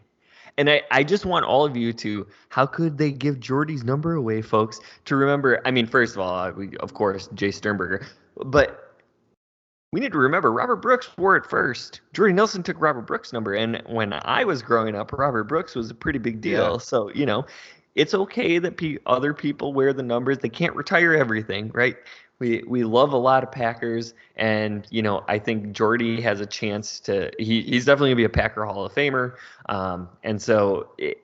And 0.58 0.70
I, 0.70 0.82
I 0.92 1.04
just 1.06 1.26
want 1.26 1.46
all 1.46 1.64
of 1.64 1.78
you 1.78 1.94
to, 1.94 2.28
how 2.50 2.66
could 2.66 2.98
they 2.98 3.12
give 3.12 3.40
Jordy's 3.40 3.86
number 3.86 4.16
away, 4.16 4.42
folks? 4.42 4.82
To 5.06 5.16
remember, 5.16 5.62
I 5.64 5.72
mean, 5.72 5.88
first 5.88 6.16
of 6.16 6.20
all, 6.20 6.52
we, 6.52 6.76
of 6.78 6.94
course, 6.94 7.30
Jace 7.30 7.54
Sternberger, 7.54 8.06
but 8.36 8.89
we 9.92 10.00
need 10.00 10.12
to 10.12 10.18
remember 10.18 10.52
Robert 10.52 10.78
Brooks 10.78 11.10
wore 11.18 11.36
it 11.36 11.46
first. 11.46 12.02
Jordy 12.14 12.34
Nelson 12.34 12.62
took 12.62 12.80
Robert 12.80 13.08
Brooks' 13.08 13.34
number, 13.34 13.54
and 13.54 13.82
when 13.88 14.14
I 14.14 14.44
was 14.44 14.62
growing 14.62 14.96
up, 14.96 15.12
Robert 15.14 15.46
Brooks 15.46 15.76
was 15.76 15.90
a 15.90 15.96
pretty 15.96 16.20
big 16.20 16.42
deal. 16.42 16.74
Yeah. 16.74 16.78
So 16.78 17.10
you 17.14 17.26
know, 17.26 17.46
it's 17.96 18.14
okay 18.14 18.60
that 18.60 18.78
pe- 18.78 18.98
other 19.06 19.34
people 19.34 19.74
wear 19.74 19.94
the 19.94 20.04
numbers. 20.04 20.40
They 20.40 20.50
can't 20.50 20.76
retire 20.76 21.14
everything, 21.14 21.72
right? 21.74 21.98
We 22.38 22.64
we 22.68 22.84
love 22.84 23.14
a 23.14 23.18
lot 23.18 23.44
of 23.44 23.52
Packers, 23.52 24.14
and 24.36 24.86
you 24.92 25.02
know, 25.02 25.24
I 25.28 25.40
think 25.40 25.72
Jordy 25.72 26.22
has 26.22 26.40
a 26.40 26.46
chance 26.46 27.00
to. 27.02 27.32
He, 27.40 27.64
he's 27.64 27.86
definitely 27.86 28.10
gonna 28.10 28.18
be 28.18 28.24
a 28.26 28.30
Packer 28.30 28.64
Hall 28.66 28.86
of 28.86 28.94
Famer, 28.94 29.36
um, 29.68 30.08
and 30.24 30.42
so 30.42 30.90
it, 30.98 31.22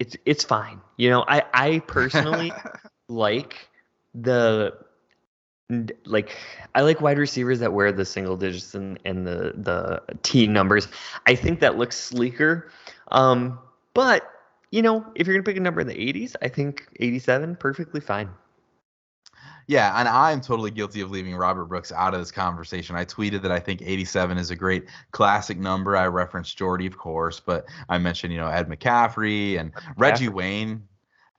it's 0.00 0.16
it's 0.26 0.44
fine. 0.44 0.80
You 0.96 1.10
know, 1.10 1.24
I 1.28 1.44
I 1.54 1.78
personally 1.78 2.52
like 3.08 3.70
the 4.14 4.74
like 6.04 6.36
I 6.74 6.82
like 6.82 7.00
wide 7.00 7.18
receivers 7.18 7.60
that 7.60 7.72
wear 7.72 7.92
the 7.92 8.04
single 8.04 8.36
digits 8.36 8.74
and, 8.74 8.98
and 9.04 9.26
the 9.26 9.52
the 9.56 10.02
T 10.22 10.46
numbers. 10.46 10.88
I 11.26 11.34
think 11.34 11.60
that 11.60 11.78
looks 11.78 11.98
sleeker. 11.98 12.70
Um, 13.10 13.58
but 13.94 14.28
you 14.70 14.82
know, 14.82 15.04
if 15.14 15.26
you're 15.26 15.34
gonna 15.36 15.44
pick 15.44 15.56
a 15.56 15.60
number 15.60 15.80
in 15.80 15.86
the 15.86 15.94
80s, 15.94 16.34
I 16.42 16.48
think 16.48 16.88
87 17.00 17.56
perfectly 17.56 18.00
fine. 18.00 18.30
Yeah, 19.68 19.98
and 19.98 20.08
I'm 20.08 20.40
totally 20.40 20.70
guilty 20.70 21.00
of 21.02 21.10
leaving 21.10 21.36
Robert 21.36 21.66
Brooks 21.66 21.92
out 21.92 22.14
of 22.14 22.20
this 22.20 22.32
conversation. 22.32 22.96
I 22.96 23.04
tweeted 23.04 23.42
that 23.42 23.52
I 23.52 23.60
think 23.60 23.80
87 23.82 24.36
is 24.36 24.50
a 24.50 24.56
great 24.56 24.86
classic 25.12 25.58
number. 25.58 25.96
I 25.96 26.06
referenced 26.08 26.56
Jordy, 26.58 26.86
of 26.86 26.98
course, 26.98 27.38
but 27.38 27.64
I 27.88 27.98
mentioned, 27.98 28.32
you 28.32 28.40
know, 28.40 28.48
Ed 28.48 28.68
McCaffrey 28.68 29.58
and 29.60 29.72
McCaffrey. 29.72 29.94
Reggie 29.96 30.28
Wayne 30.28 30.82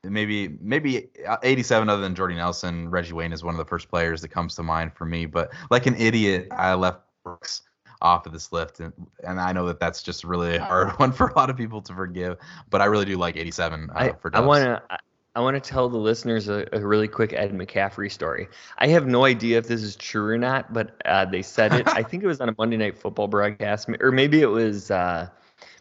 maybe 0.03 0.57
maybe 0.61 1.09
uh, 1.27 1.37
87 1.43 1.89
other 1.89 2.01
than 2.01 2.15
Jordy 2.15 2.35
Nelson, 2.35 2.89
Reggie 2.89 3.13
Wayne 3.13 3.33
is 3.33 3.43
one 3.43 3.53
of 3.53 3.57
the 3.57 3.65
first 3.65 3.89
players 3.89 4.21
that 4.21 4.29
comes 4.29 4.55
to 4.55 4.63
mind 4.63 4.93
for 4.93 5.05
me. 5.05 5.25
But 5.25 5.51
like 5.69 5.85
an 5.85 5.95
idiot, 5.95 6.47
I 6.51 6.73
left 6.73 7.01
Brooks 7.23 7.63
off 8.01 8.25
of 8.25 8.33
this 8.33 8.51
list, 8.51 8.81
and, 8.81 8.91
and 9.23 9.39
I 9.39 9.53
know 9.53 9.65
that 9.67 9.79
that's 9.79 10.03
just 10.03 10.23
really 10.25 10.57
a 10.57 10.63
hard 10.63 10.91
one 10.99 11.11
for 11.11 11.27
a 11.27 11.35
lot 11.35 11.49
of 11.49 11.57
people 11.57 11.81
to 11.81 11.93
forgive. 11.93 12.37
But 12.69 12.81
I 12.81 12.85
really 12.85 13.05
do 13.05 13.17
like 13.17 13.37
87 13.37 13.89
uh, 13.89 13.93
I, 13.95 14.11
for. 14.13 14.29
Doubs. 14.29 14.43
I 14.43 14.45
want 14.45 14.63
to. 14.63 14.97
I 15.35 15.39
want 15.39 15.55
to 15.55 15.59
tell 15.59 15.89
the 15.89 15.97
listeners 15.97 16.47
a, 16.47 16.67
a, 16.73 16.85
really 16.85 17.07
quick 17.07 17.33
Ed 17.33 17.53
McCaffrey 17.53 18.11
story. 18.11 18.47
I 18.77 18.85
have 18.89 19.07
no 19.07 19.25
idea 19.25 19.57
if 19.57 19.67
this 19.67 19.81
is 19.81 19.95
true 19.95 20.27
or 20.27 20.37
not, 20.37 20.71
but 20.71 21.01
uh, 21.05 21.25
they 21.25 21.41
said 21.41 21.73
it. 21.73 21.87
I 21.91 22.03
think 22.03 22.21
it 22.21 22.27
was 22.27 22.39
on 22.39 22.49
a 22.49 22.55
Monday 22.55 22.77
Night 22.77 22.95
Football 22.95 23.27
broadcast, 23.27 23.89
or 23.99 24.11
maybe 24.11 24.41
it 24.41 24.49
was 24.51 24.91
uh, 24.91 25.27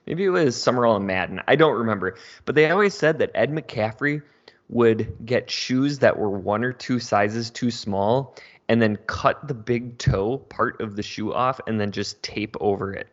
Maybe 0.07 0.25
it 0.25 0.31
was 0.31 0.61
Summerall 0.61 0.97
and 0.97 1.07
Madden. 1.07 1.41
I 1.47 1.57
don't 1.57 1.79
remember. 1.79 2.17
But 2.45 2.55
they 2.55 2.71
always 2.71 2.95
said 2.95 3.19
that 3.19 3.31
Ed 3.35 3.53
McCaffrey 3.53 4.23
would 4.69 5.17
get 5.25 5.51
shoes 5.51 6.01
that 6.01 6.19
were 6.19 6.31
one 6.31 6.65
or 6.65 6.73
two 6.73 6.99
sizes 6.99 7.51
too 7.51 7.71
small 7.71 8.35
and 8.69 8.81
then 8.81 8.97
cut 9.07 9.47
the 9.47 9.55
big 9.55 9.99
toe 9.99 10.39
part 10.39 10.81
of 10.81 10.97
the 10.97 11.03
shoe 11.03 11.33
off 11.33 11.61
and 11.67 11.81
then 11.81 11.93
just 11.93 12.23
tape 12.23 12.57
over 12.61 12.95
it. 12.95 13.09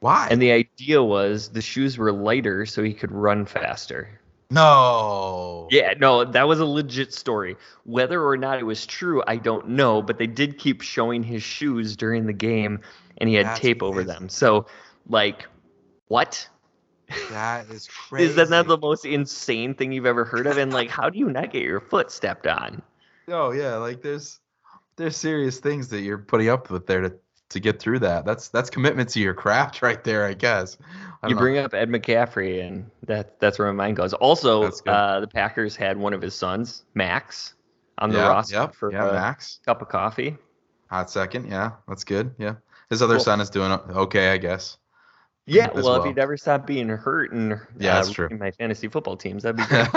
Why? 0.00 0.28
And 0.30 0.40
the 0.40 0.52
idea 0.52 1.02
was 1.02 1.50
the 1.50 1.62
shoes 1.62 1.96
were 1.96 2.12
lighter 2.12 2.66
so 2.66 2.82
he 2.82 2.94
could 2.94 3.12
run 3.12 3.46
faster. 3.46 4.20
No. 4.50 5.68
Yeah, 5.70 5.94
no, 5.98 6.24
that 6.24 6.46
was 6.46 6.60
a 6.60 6.66
legit 6.66 7.12
story. 7.12 7.56
Whether 7.84 8.22
or 8.22 8.36
not 8.36 8.58
it 8.58 8.64
was 8.64 8.86
true, 8.86 9.22
I 9.26 9.36
don't 9.36 9.70
know, 9.70 10.02
but 10.02 10.18
they 10.18 10.26
did 10.26 10.58
keep 10.58 10.82
showing 10.82 11.22
his 11.22 11.42
shoes 11.42 11.96
during 11.96 12.26
the 12.26 12.32
game 12.32 12.80
and 13.18 13.28
he 13.28 13.34
had 13.34 13.46
That's 13.46 13.60
tape 13.60 13.82
over 13.82 14.04
them. 14.04 14.28
So, 14.28 14.66
like, 15.08 15.46
what? 16.08 16.48
That 17.30 17.66
is 17.70 17.88
crazy. 17.88 18.30
is 18.30 18.36
that 18.36 18.50
not 18.50 18.66
the 18.66 18.78
most 18.78 19.04
insane 19.04 19.74
thing 19.74 19.92
you've 19.92 20.06
ever 20.06 20.24
heard 20.24 20.46
of? 20.46 20.58
And 20.58 20.72
like, 20.72 20.90
how 20.90 21.10
do 21.10 21.18
you 21.18 21.30
not 21.30 21.52
get 21.52 21.62
your 21.62 21.80
foot 21.80 22.10
stepped 22.10 22.46
on? 22.46 22.82
Oh 23.28 23.52
yeah, 23.52 23.76
like 23.76 24.02
there's 24.02 24.40
there's 24.96 25.16
serious 25.16 25.58
things 25.58 25.88
that 25.88 26.00
you're 26.00 26.18
putting 26.18 26.48
up 26.48 26.70
with 26.70 26.86
there 26.86 27.00
to 27.00 27.14
to 27.50 27.60
get 27.60 27.80
through 27.80 28.00
that. 28.00 28.24
That's 28.24 28.48
that's 28.48 28.70
commitment 28.70 29.08
to 29.10 29.20
your 29.20 29.34
craft 29.34 29.82
right 29.82 30.02
there, 30.04 30.24
I 30.24 30.34
guess. 30.34 30.76
I 31.22 31.28
you 31.28 31.36
bring 31.36 31.54
know. 31.54 31.64
up 31.64 31.74
Ed 31.74 31.88
McCaffrey, 31.88 32.66
and 32.66 32.90
that 33.04 33.38
that's 33.40 33.58
where 33.58 33.72
my 33.72 33.84
mind 33.84 33.96
goes. 33.96 34.12
Also, 34.12 34.64
uh, 34.64 35.20
the 35.20 35.28
Packers 35.28 35.74
had 35.76 35.96
one 35.96 36.12
of 36.12 36.20
his 36.20 36.34
sons, 36.34 36.84
Max, 36.94 37.54
on 37.98 38.10
the 38.10 38.18
yeah, 38.18 38.28
roster 38.28 38.54
yep, 38.54 38.74
for 38.74 38.92
yeah, 38.92 39.10
Max. 39.10 39.60
cup 39.64 39.80
of 39.80 39.88
coffee. 39.88 40.36
Hot 40.88 41.10
second, 41.10 41.48
yeah, 41.48 41.72
that's 41.88 42.04
good. 42.04 42.34
Yeah, 42.38 42.56
his 42.90 43.00
other 43.00 43.16
cool. 43.16 43.24
son 43.24 43.40
is 43.40 43.50
doing 43.50 43.72
okay, 43.72 44.32
I 44.32 44.36
guess. 44.36 44.76
Yeah, 45.46 45.70
well, 45.74 45.84
well, 45.84 45.94
if 46.02 46.06
he'd 46.06 46.18
ever 46.18 46.36
stop 46.36 46.66
being 46.66 46.88
hurt 46.88 47.32
and 47.32 47.60
yeah, 47.78 47.92
uh, 47.92 47.94
that's 47.96 48.10
true. 48.12 48.28
My 48.30 48.50
fantasy 48.50 48.88
football 48.88 49.16
teams, 49.16 49.42
that'd 49.42 49.56
be 49.56 49.64
great. 49.68 49.88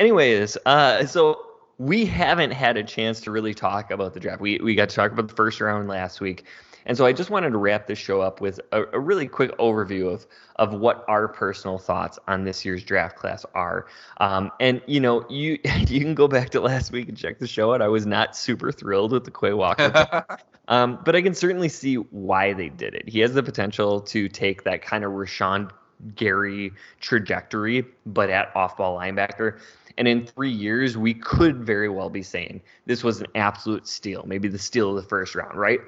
Anyways, 0.00 0.56
uh, 0.66 1.06
so 1.06 1.40
we 1.78 2.04
haven't 2.04 2.50
had 2.50 2.76
a 2.76 2.82
chance 2.82 3.20
to 3.22 3.30
really 3.30 3.54
talk 3.54 3.90
about 3.90 4.14
the 4.14 4.20
draft. 4.20 4.40
We 4.40 4.58
we 4.58 4.74
got 4.74 4.88
to 4.88 4.96
talk 4.96 5.12
about 5.12 5.28
the 5.28 5.34
first 5.34 5.60
round 5.60 5.88
last 5.88 6.20
week. 6.20 6.44
And 6.86 6.96
so 6.96 7.04
I 7.04 7.12
just 7.12 7.30
wanted 7.30 7.50
to 7.50 7.58
wrap 7.58 7.86
this 7.86 7.98
show 7.98 8.20
up 8.20 8.40
with 8.40 8.60
a, 8.72 8.84
a, 8.92 9.00
really 9.00 9.26
quick 9.26 9.56
overview 9.58 10.12
of 10.12 10.26
of 10.56 10.72
what 10.72 11.04
our 11.08 11.28
personal 11.28 11.78
thoughts 11.78 12.18
on 12.26 12.44
this 12.44 12.64
year's 12.64 12.84
draft 12.84 13.16
class 13.16 13.44
are. 13.54 13.86
Um, 14.18 14.50
and 14.60 14.80
you 14.86 15.00
know, 15.00 15.28
you 15.28 15.58
you 15.64 16.00
can 16.00 16.14
go 16.14 16.28
back 16.28 16.50
to 16.50 16.60
last 16.60 16.92
week 16.92 17.08
and 17.08 17.18
check 17.18 17.38
the 17.38 17.46
show 17.46 17.74
out. 17.74 17.82
I 17.82 17.88
was 17.88 18.06
not 18.06 18.36
super 18.36 18.72
thrilled 18.72 19.12
with 19.12 19.24
the 19.24 19.32
Quay 19.32 19.52
Walker. 19.52 20.24
um, 20.68 20.98
but 21.04 21.14
I 21.14 21.22
can 21.22 21.34
certainly 21.34 21.68
see 21.68 21.96
why 21.96 22.52
they 22.52 22.68
did 22.68 22.94
it. 22.94 23.08
He 23.08 23.20
has 23.20 23.34
the 23.34 23.42
potential 23.42 24.00
to 24.02 24.28
take 24.28 24.64
that 24.64 24.82
kind 24.82 25.04
of 25.04 25.12
Rashan 25.12 25.70
Gary 26.14 26.72
trajectory, 27.00 27.84
but 28.04 28.30
at 28.30 28.54
off-ball 28.54 28.98
linebacker. 28.98 29.58
And 29.98 30.06
in 30.06 30.26
three 30.26 30.50
years, 30.50 30.96
we 30.96 31.14
could 31.14 31.64
very 31.64 31.88
well 31.88 32.10
be 32.10 32.22
saying 32.22 32.60
this 32.84 33.02
was 33.02 33.20
an 33.20 33.28
absolute 33.34 33.86
steal, 33.86 34.24
maybe 34.26 34.48
the 34.48 34.58
steal 34.58 34.90
of 34.90 34.96
the 34.96 35.08
first 35.08 35.34
round, 35.34 35.58
right? 35.58 35.80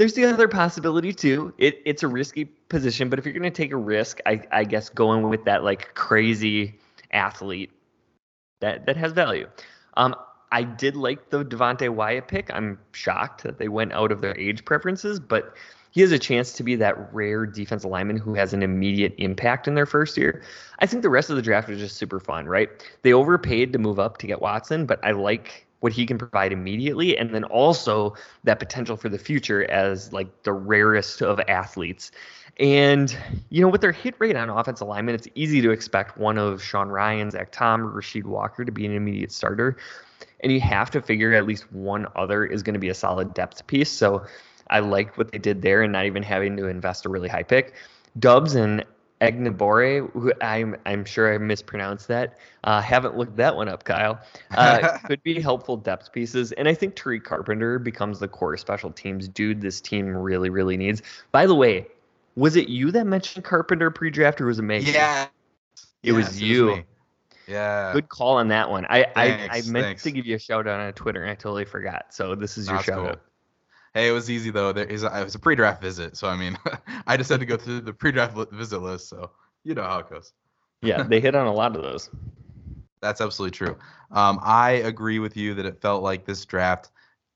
There's 0.00 0.14
the 0.14 0.24
other 0.24 0.48
possibility 0.48 1.12
too. 1.12 1.52
It, 1.58 1.82
it's 1.84 2.02
a 2.02 2.08
risky 2.08 2.46
position, 2.46 3.10
but 3.10 3.18
if 3.18 3.26
you're 3.26 3.34
going 3.34 3.42
to 3.42 3.50
take 3.50 3.70
a 3.70 3.76
risk, 3.76 4.18
I, 4.24 4.40
I 4.50 4.64
guess 4.64 4.88
going 4.88 5.28
with 5.28 5.44
that 5.44 5.62
like 5.62 5.94
crazy 5.94 6.78
athlete 7.12 7.70
that 8.60 8.86
that 8.86 8.96
has 8.96 9.12
value. 9.12 9.46
Um, 9.98 10.16
I 10.52 10.62
did 10.62 10.96
like 10.96 11.28
the 11.28 11.44
Devonte 11.44 11.90
Wyatt 11.90 12.28
pick. 12.28 12.50
I'm 12.50 12.78
shocked 12.92 13.42
that 13.42 13.58
they 13.58 13.68
went 13.68 13.92
out 13.92 14.10
of 14.10 14.22
their 14.22 14.34
age 14.38 14.64
preferences, 14.64 15.20
but 15.20 15.54
he 15.90 16.00
has 16.00 16.12
a 16.12 16.18
chance 16.18 16.54
to 16.54 16.62
be 16.62 16.76
that 16.76 17.12
rare 17.12 17.44
defensive 17.44 17.90
lineman 17.90 18.16
who 18.16 18.32
has 18.32 18.54
an 18.54 18.62
immediate 18.62 19.14
impact 19.18 19.68
in 19.68 19.74
their 19.74 19.84
first 19.84 20.16
year. 20.16 20.42
I 20.78 20.86
think 20.86 21.02
the 21.02 21.10
rest 21.10 21.28
of 21.28 21.36
the 21.36 21.42
draft 21.42 21.68
was 21.68 21.78
just 21.78 21.98
super 21.98 22.20
fun, 22.20 22.46
right? 22.46 22.70
They 23.02 23.12
overpaid 23.12 23.74
to 23.74 23.78
move 23.78 23.98
up 23.98 24.16
to 24.16 24.26
get 24.26 24.40
Watson, 24.40 24.86
but 24.86 24.98
I 25.04 25.10
like 25.10 25.66
what 25.80 25.92
he 25.92 26.06
can 26.06 26.18
provide 26.18 26.52
immediately 26.52 27.16
and 27.16 27.34
then 27.34 27.44
also 27.44 28.14
that 28.44 28.58
potential 28.58 28.96
for 28.96 29.08
the 29.08 29.18
future 29.18 29.68
as 29.70 30.12
like 30.12 30.42
the 30.44 30.52
rarest 30.52 31.22
of 31.22 31.40
athletes. 31.48 32.10
And 32.58 33.16
you 33.48 33.62
know 33.62 33.68
with 33.68 33.80
their 33.80 33.92
hit 33.92 34.14
rate 34.18 34.36
on 34.36 34.50
offensive 34.50 34.86
alignment 34.86 35.18
it's 35.18 35.28
easy 35.34 35.60
to 35.62 35.70
expect 35.70 36.18
one 36.18 36.38
of 36.38 36.62
sean 36.62 36.88
rhyan 36.88 37.30
zach 37.30 37.52
tom 37.52 37.82
or 37.82 38.00
rasheed 38.00 38.24
walker 38.24 38.64
to 38.64 38.72
be 38.72 38.86
an 38.86 38.92
immediate 38.92 39.32
starter. 39.32 39.76
And 40.40 40.52
you 40.52 40.60
have 40.60 40.90
to 40.92 41.02
figure 41.02 41.34
at 41.34 41.46
least 41.46 41.70
one 41.72 42.06
other 42.16 42.44
is 42.44 42.62
going 42.62 42.74
to 42.74 42.80
be 42.80 42.88
a 42.90 42.94
solid 42.94 43.34
depth 43.34 43.66
piece. 43.66 43.90
So 43.90 44.24
i 44.68 44.80
like 44.80 45.16
what 45.18 45.32
they 45.32 45.38
did 45.38 45.62
there 45.62 45.82
and 45.82 45.92
not 45.92 46.06
even 46.06 46.22
having 46.22 46.56
to 46.58 46.66
invest 46.66 47.06
a 47.06 47.08
really 47.08 47.28
high 47.28 47.42
pick. 47.42 47.74
Doubs 48.18 48.54
and 48.54 48.84
Enagbare, 49.20 50.10
who 50.12 50.32
I'm 50.40 50.76
I'm 50.86 51.04
sure 51.04 51.32
I 51.32 51.38
mispronounced 51.38 52.08
that. 52.08 52.38
Uh, 52.64 52.80
haven't 52.80 53.16
looked 53.16 53.36
that 53.36 53.54
one 53.54 53.68
up, 53.68 53.84
Kyle. 53.84 54.18
Uh, 54.52 54.98
could 55.06 55.22
be 55.22 55.40
helpful 55.40 55.76
depth 55.76 56.12
pieces, 56.12 56.52
and 56.52 56.66
I 56.68 56.74
think 56.74 56.96
Tariq 56.96 57.24
Carpenter 57.24 57.78
becomes 57.78 58.18
the 58.18 58.28
core 58.28 58.56
special 58.56 58.90
teams 58.90 59.28
dude. 59.28 59.60
This 59.60 59.80
team 59.80 60.16
really 60.16 60.50
really 60.50 60.76
needs. 60.76 61.02
By 61.32 61.46
the 61.46 61.54
way, 61.54 61.86
was 62.36 62.56
it 62.56 62.68
you 62.68 62.90
that 62.92 63.06
mentioned 63.06 63.44
Carpenter 63.44 63.90
pre-draft, 63.90 64.40
or 64.40 64.46
was 64.46 64.58
it 64.58 64.62
me? 64.62 64.78
Yeah, 64.78 65.26
it 66.02 66.12
yes, 66.12 66.14
was 66.14 66.40
you. 66.40 66.68
It 66.68 66.72
was 66.72 66.84
yeah. 67.50 67.92
Good 67.92 68.08
call 68.08 68.36
on 68.36 68.48
that 68.48 68.70
one. 68.70 68.86
I 68.88 69.02
thanks, 69.14 69.54
I, 69.54 69.58
I 69.58 69.62
meant 69.72 69.84
thanks. 69.86 70.02
to 70.04 70.12
give 70.12 70.24
you 70.24 70.36
a 70.36 70.38
shout 70.38 70.68
out 70.68 70.78
on 70.78 70.92
Twitter 70.92 71.22
and 71.22 71.32
I 71.32 71.34
totally 71.34 71.64
forgot. 71.64 72.06
So 72.10 72.36
this 72.36 72.56
is 72.56 72.68
your 72.68 72.76
That's 72.76 72.86
shout 72.86 72.98
cool. 72.98 73.08
out. 73.08 73.20
Hey, 73.94 74.08
it 74.08 74.12
was 74.12 74.30
easy 74.30 74.50
though. 74.50 74.72
There 74.72 74.84
is 74.84 75.02
it 75.02 75.24
was 75.24 75.34
a 75.34 75.38
pre-draft 75.38 75.82
visit, 75.82 76.16
so 76.16 76.28
I 76.28 76.36
mean, 76.36 76.56
I 77.06 77.16
just 77.16 77.30
had 77.30 77.40
to 77.40 77.46
go 77.46 77.56
through 77.56 77.80
the 77.80 77.92
pre-draft 77.92 78.36
visit 78.52 78.78
list, 78.80 79.08
so 79.08 79.30
you 79.64 79.74
know 79.74 79.82
how 79.82 79.98
it 79.98 80.10
goes. 80.10 80.32
yeah, 80.82 81.02
they 81.08 81.20
hit 81.20 81.34
on 81.34 81.46
a 81.46 81.52
lot 81.52 81.74
of 81.74 81.82
those. 81.82 82.10
That's 83.02 83.20
absolutely 83.20 83.56
true. 83.56 83.76
Um, 84.10 84.38
I 84.42 84.70
agree 84.72 85.18
with 85.18 85.36
you 85.36 85.54
that 85.54 85.66
it 85.66 85.80
felt 85.80 86.02
like 86.02 86.24
this 86.24 86.44
draft 86.44 86.90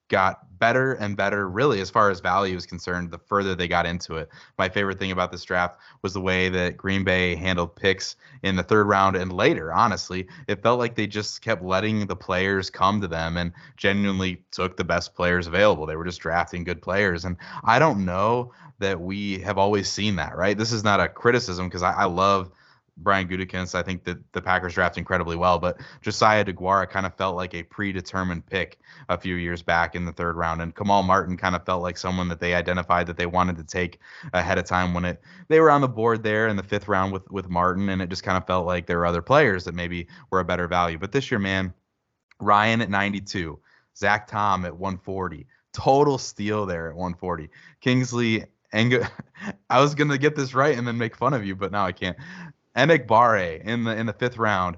got 0.08 0.58
better 0.58 0.94
and 0.94 1.16
better, 1.16 1.48
really, 1.48 1.80
as 1.80 1.90
far 1.90 2.10
as 2.10 2.20
value 2.20 2.56
is 2.56 2.66
concerned, 2.66 3.10
the 3.10 3.18
further 3.18 3.54
they 3.54 3.68
got 3.68 3.86
into 3.86 4.16
it. 4.16 4.28
My 4.58 4.68
favorite 4.68 4.98
thing 4.98 5.10
about 5.10 5.32
this 5.32 5.44
draft 5.44 5.78
was 6.02 6.12
the 6.12 6.20
way 6.20 6.48
that 6.48 6.76
Green 6.76 7.04
Bay 7.04 7.34
handled 7.34 7.74
picks 7.76 8.16
in 8.42 8.56
the 8.56 8.62
third 8.62 8.86
round 8.86 9.16
and 9.16 9.32
later, 9.32 9.72
honestly. 9.72 10.26
It 10.46 10.62
felt 10.62 10.78
like 10.78 10.94
they 10.94 11.06
just 11.06 11.42
kept 11.42 11.62
letting 11.62 12.06
the 12.06 12.16
players 12.16 12.70
come 12.70 13.00
to 13.00 13.08
them 13.08 13.36
and 13.36 13.52
genuinely 13.76 14.42
took 14.50 14.76
the 14.76 14.84
best 14.84 15.14
players 15.14 15.46
available. 15.46 15.86
They 15.86 15.96
were 15.96 16.04
just 16.04 16.20
drafting 16.20 16.64
good 16.64 16.80
players. 16.80 17.24
And 17.24 17.36
I 17.62 17.78
don't 17.78 18.04
know 18.04 18.52
that 18.78 19.00
we 19.00 19.40
have 19.40 19.58
always 19.58 19.90
seen 19.90 20.16
that, 20.16 20.36
right? 20.36 20.56
This 20.56 20.72
is 20.72 20.84
not 20.84 21.00
a 21.00 21.08
criticism 21.08 21.68
because 21.68 21.82
I, 21.82 21.92
I 21.92 22.04
love– 22.04 22.50
Brian 22.96 23.26
Gutekunst. 23.26 23.74
I 23.74 23.82
think 23.82 24.04
that 24.04 24.18
the 24.32 24.40
Packers 24.40 24.74
draft 24.74 24.98
incredibly 24.98 25.36
well, 25.36 25.58
but 25.58 25.80
Josiah 26.00 26.44
Deguara 26.44 26.88
kind 26.88 27.06
of 27.06 27.14
felt 27.14 27.36
like 27.36 27.54
a 27.54 27.62
predetermined 27.64 28.46
pick 28.46 28.78
a 29.08 29.18
few 29.18 29.34
years 29.34 29.62
back 29.62 29.94
in 29.94 30.04
the 30.04 30.12
third 30.12 30.36
round, 30.36 30.62
and 30.62 30.74
Kamal 30.74 31.02
Martin 31.02 31.36
kind 31.36 31.56
of 31.56 31.64
felt 31.64 31.82
like 31.82 31.98
someone 31.98 32.28
that 32.28 32.40
they 32.40 32.54
identified 32.54 33.06
that 33.06 33.16
they 33.16 33.26
wanted 33.26 33.56
to 33.56 33.64
take 33.64 33.98
ahead 34.32 34.58
of 34.58 34.64
time 34.64 34.94
when 34.94 35.04
it 35.04 35.20
they 35.48 35.60
were 35.60 35.70
on 35.70 35.80
the 35.80 35.88
board 35.88 36.22
there 36.22 36.48
in 36.48 36.56
the 36.56 36.62
fifth 36.62 36.88
round 36.88 37.12
with 37.12 37.28
with 37.30 37.48
Martin, 37.48 37.88
and 37.88 38.00
it 38.00 38.08
just 38.08 38.22
kind 38.22 38.36
of 38.36 38.46
felt 38.46 38.66
like 38.66 38.86
there 38.86 38.98
were 38.98 39.06
other 39.06 39.22
players 39.22 39.64
that 39.64 39.74
maybe 39.74 40.06
were 40.30 40.40
a 40.40 40.44
better 40.44 40.68
value. 40.68 40.98
But 40.98 41.12
this 41.12 41.30
year, 41.30 41.40
man, 41.40 41.74
Rhyan 42.40 42.80
at 42.80 42.90
92, 42.90 43.58
Zach 43.96 44.28
Tom 44.28 44.64
at 44.64 44.76
140, 44.76 45.46
total 45.72 46.18
steal 46.18 46.66
there 46.66 46.88
at 46.88 46.94
140, 46.94 47.50
Kingsley. 47.80 48.44
Eng- 48.72 49.06
I 49.70 49.80
was 49.80 49.94
gonna 49.94 50.18
get 50.18 50.34
this 50.34 50.54
right 50.54 50.76
and 50.76 50.86
then 50.86 50.98
make 50.98 51.16
fun 51.16 51.32
of 51.32 51.44
you, 51.44 51.54
but 51.54 51.72
now 51.72 51.86
I 51.86 51.92
can't. 51.92 52.16
Enagbare 52.76 53.62
in 53.64 53.84
the 53.84 53.96
in 53.96 54.06
the 54.06 54.12
fifth 54.12 54.38
round. 54.38 54.76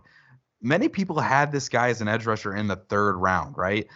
Many 0.62 0.88
people 0.88 1.20
had 1.20 1.52
this 1.52 1.68
guy 1.68 1.88
as 1.88 2.00
an 2.00 2.08
edge 2.08 2.26
rusher 2.26 2.54
in 2.54 2.66
the 2.66 2.76
third 2.76 3.16
round, 3.16 3.56
right? 3.56 3.86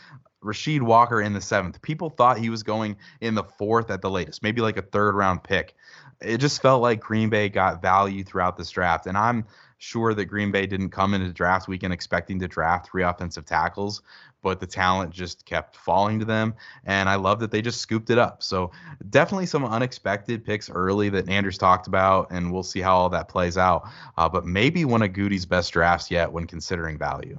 Rasheed 0.42 0.82
Walker 0.82 1.20
in 1.20 1.32
the 1.32 1.40
seventh. 1.40 1.82
People 1.82 2.10
thought 2.10 2.38
he 2.38 2.50
was 2.50 2.62
going 2.62 2.96
in 3.20 3.34
the 3.34 3.44
fourth 3.44 3.90
at 3.90 4.00
the 4.00 4.10
latest, 4.10 4.42
maybe 4.42 4.60
like 4.60 4.76
a 4.76 4.82
third 4.82 5.14
round 5.14 5.42
pick. 5.42 5.74
It 6.20 6.38
just 6.38 6.62
felt 6.62 6.82
like 6.82 7.00
Green 7.00 7.28
Bay 7.28 7.48
got 7.48 7.82
value 7.82 8.24
throughout 8.24 8.56
this 8.56 8.70
draft. 8.70 9.06
And 9.06 9.16
I'm 9.16 9.46
sure 9.78 10.14
that 10.14 10.26
Green 10.26 10.50
Bay 10.50 10.66
didn't 10.66 10.90
come 10.90 11.14
into 11.14 11.32
draft 11.32 11.68
weekend 11.68 11.92
expecting 11.92 12.38
to 12.40 12.48
draft 12.48 12.90
three 12.90 13.02
offensive 13.02 13.46
tackles, 13.46 14.02
but 14.42 14.60
the 14.60 14.66
talent 14.66 15.12
just 15.12 15.44
kept 15.44 15.76
falling 15.76 16.18
to 16.18 16.24
them. 16.24 16.54
And 16.84 17.08
I 17.08 17.16
love 17.16 17.40
that 17.40 17.50
they 17.50 17.62
just 17.62 17.80
scooped 17.80 18.10
it 18.10 18.18
up. 18.18 18.42
So 18.42 18.70
definitely 19.10 19.46
some 19.46 19.64
unexpected 19.64 20.44
picks 20.44 20.70
early 20.70 21.08
that 21.10 21.28
Anders 21.28 21.58
talked 21.58 21.86
about, 21.86 22.28
and 22.30 22.52
we'll 22.52 22.62
see 22.62 22.80
how 22.80 22.96
all 22.96 23.08
that 23.10 23.28
plays 23.28 23.58
out. 23.58 23.88
Uh, 24.16 24.28
but 24.28 24.46
maybe 24.46 24.84
one 24.84 25.02
of 25.02 25.10
Gutey's 25.10 25.46
best 25.46 25.72
drafts 25.72 26.10
yet 26.10 26.32
when 26.32 26.46
considering 26.46 26.98
value. 26.98 27.38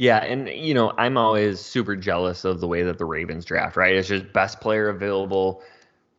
Yeah, 0.00 0.24
and 0.24 0.48
you 0.48 0.72
know, 0.72 0.94
I'm 0.96 1.18
always 1.18 1.60
super 1.60 1.94
jealous 1.94 2.46
of 2.46 2.60
the 2.60 2.66
way 2.66 2.82
that 2.84 2.96
the 2.96 3.04
Ravens 3.04 3.44
draft, 3.44 3.76
right? 3.76 3.94
It's 3.94 4.08
just 4.08 4.32
best 4.32 4.58
player 4.58 4.88
available, 4.88 5.62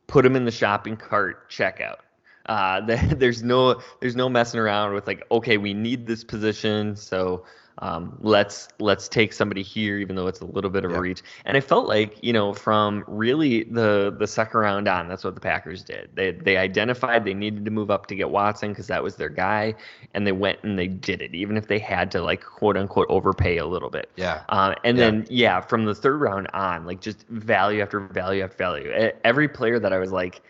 put 0.06 0.22
them 0.22 0.36
in 0.36 0.46
the 0.46 0.52
shopping 0.52 0.96
cart, 0.96 1.50
checkout. 1.50 1.98
Uh, 2.46 2.82
there's 3.16 3.42
no 3.42 3.82
there's 4.00 4.16
no 4.16 4.30
messing 4.30 4.60
around 4.60 4.94
with 4.94 5.08
like, 5.08 5.26
okay, 5.32 5.58
we 5.58 5.74
need 5.74 6.06
this 6.06 6.24
position, 6.24 6.96
so 6.96 7.44
um, 7.80 8.18
let's 8.22 8.68
let's 8.80 9.08
take 9.08 9.34
somebody 9.34 9.64
here, 9.64 9.98
even 9.98 10.16
though 10.16 10.28
it's 10.28 10.42
a 10.42 10.46
little 10.46 10.70
bit 10.70 10.86
of 10.86 10.92
a 10.92 11.00
reach. 11.00 11.22
And 11.46 11.58
I 11.58 11.62
felt 11.62 11.88
like 11.88 12.18
you 12.22 12.34
know 12.34 12.54
from 12.54 13.04
really 13.08 13.64
the 13.64 14.16
the 14.18 14.28
second 14.28 14.60
round 14.60 14.88
on, 14.88 15.08
that's 15.08 15.24
what 15.24 15.36
the 15.36 15.42
Packers 15.42 15.84
did. 15.84 16.10
They 16.14 16.32
they 16.32 16.58
identified 16.58 17.26
they 17.26 17.34
needed 17.34 17.66
to 17.66 17.72
move 17.72 17.90
up 17.90 18.08
to 18.08 18.16
get 18.16 18.30
Watson 18.30 18.70
because 18.70 18.88
that 18.88 19.04
was 19.04 19.16
their 19.16 19.30
guy, 19.30 19.74
and 20.14 20.28
they 20.28 20.32
went 20.32 20.60
and 20.64 20.78
they 20.78 20.88
did 20.88 21.22
it, 21.22 21.34
even 21.34 21.58
if 21.58 21.68
they 21.68 21.80
had 21.80 22.12
to 22.12 22.22
like 22.22 22.44
quote 22.44 22.78
unquote 22.78 23.08
overpay 23.10 23.58
a 23.58 23.66
little 23.66 23.90
bit. 23.90 24.10
Yeah. 24.16 24.44
Uh, 24.50 24.76
and 24.84 24.98
yeah. 24.98 25.06
then 25.06 25.28
yeah, 25.30 25.62
from 25.62 25.86
the 25.86 25.96
third 25.96 26.20
round 26.22 26.48
on, 26.54 26.86
like 26.86 27.02
just 27.02 27.28
value 27.30 27.82
after 27.82 28.00
value 28.00 28.44
after 28.44 28.58
value. 28.58 29.12
Every 29.24 29.48
player 29.48 29.80
that 29.80 29.94
I 29.94 29.98
was 29.98 30.12
like 30.12 30.42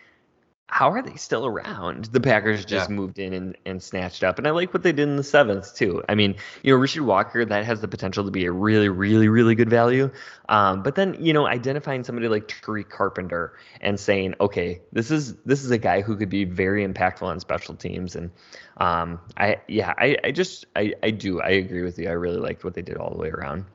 how 0.72 0.90
are 0.90 1.02
they 1.02 1.16
still 1.16 1.44
around? 1.44 2.06
The 2.06 2.18
Packers 2.18 2.64
just 2.64 2.88
yeah. 2.88 2.96
moved 2.96 3.18
in 3.18 3.34
and, 3.34 3.58
and 3.66 3.82
snatched 3.82 4.24
up. 4.24 4.38
And 4.38 4.48
I 4.48 4.52
like 4.52 4.72
what 4.72 4.82
they 4.82 4.92
did 4.92 5.06
in 5.06 5.16
the 5.16 5.22
seventh, 5.22 5.76
too. 5.76 6.02
I 6.08 6.14
mean, 6.14 6.36
you 6.62 6.72
know, 6.72 6.80
Richard 6.80 7.02
Walker, 7.02 7.44
that 7.44 7.66
has 7.66 7.82
the 7.82 7.88
potential 7.88 8.24
to 8.24 8.30
be 8.30 8.46
a 8.46 8.52
really, 8.52 8.88
really, 8.88 9.28
really 9.28 9.54
good 9.54 9.68
value. 9.68 10.10
Um, 10.48 10.82
but 10.82 10.94
then, 10.94 11.18
you 11.20 11.34
know, 11.34 11.46
identifying 11.46 12.04
somebody 12.04 12.26
like 12.28 12.48
Tariq 12.48 12.88
Carpenter 12.88 13.52
and 13.82 14.00
saying, 14.00 14.34
okay, 14.40 14.80
this 14.92 15.10
is 15.10 15.34
this 15.44 15.62
is 15.62 15.70
a 15.70 15.78
guy 15.78 16.00
who 16.00 16.16
could 16.16 16.30
be 16.30 16.44
very 16.44 16.88
impactful 16.88 17.22
on 17.22 17.38
special 17.38 17.74
teams. 17.74 18.16
And 18.16 18.30
um, 18.78 19.20
I, 19.36 19.58
yeah, 19.68 19.92
I, 19.98 20.16
I 20.24 20.30
just, 20.30 20.64
I, 20.74 20.94
I 21.02 21.10
do. 21.10 21.42
I 21.42 21.50
agree 21.50 21.82
with 21.82 21.98
you. 21.98 22.08
I 22.08 22.12
really 22.12 22.40
liked 22.40 22.64
what 22.64 22.72
they 22.72 22.82
did 22.82 22.96
all 22.96 23.10
the 23.10 23.18
way 23.18 23.28
around. 23.28 23.66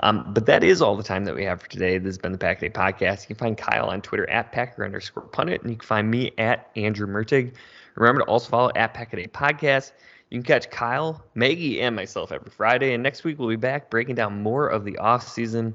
Um, 0.00 0.26
but 0.32 0.46
that 0.46 0.62
is 0.62 0.82
all 0.82 0.96
the 0.96 1.02
time 1.02 1.24
that 1.24 1.34
we 1.34 1.44
have 1.44 1.62
for 1.62 1.68
today. 1.68 1.98
This 1.98 2.10
has 2.10 2.18
been 2.18 2.32
the 2.32 2.38
Pack 2.38 2.60
Day 2.60 2.68
Podcast. 2.68 3.22
You 3.22 3.34
can 3.34 3.36
find 3.36 3.58
Kyle 3.58 3.88
on 3.88 4.02
Twitter 4.02 4.28
at 4.28 4.52
Packer 4.52 4.84
underscore 4.84 5.24
punit, 5.24 5.62
and 5.62 5.70
you 5.70 5.76
can 5.76 5.86
find 5.86 6.10
me 6.10 6.32
at 6.38 6.70
Andrew 6.76 7.06
Mertig. 7.06 7.52
Remember 7.94 8.20
to 8.20 8.26
also 8.26 8.50
follow 8.50 8.70
at 8.76 8.92
Pack 8.92 9.12
Day 9.12 9.26
Podcast. 9.26 9.92
You 10.30 10.38
can 10.38 10.44
catch 10.44 10.70
Kyle, 10.70 11.24
Maggie, 11.34 11.80
and 11.80 11.94
myself 11.94 12.32
every 12.32 12.50
Friday. 12.50 12.94
And 12.94 13.02
next 13.02 13.24
week 13.24 13.38
we'll 13.38 13.48
be 13.48 13.56
back 13.56 13.90
breaking 13.90 14.16
down 14.16 14.42
more 14.42 14.68
of 14.68 14.84
the 14.84 14.98
off 14.98 15.26
season. 15.26 15.74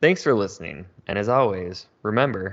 Thanks 0.00 0.22
for 0.22 0.34
listening. 0.34 0.84
And 1.06 1.18
as 1.18 1.28
always, 1.28 1.86
remember. 2.02 2.52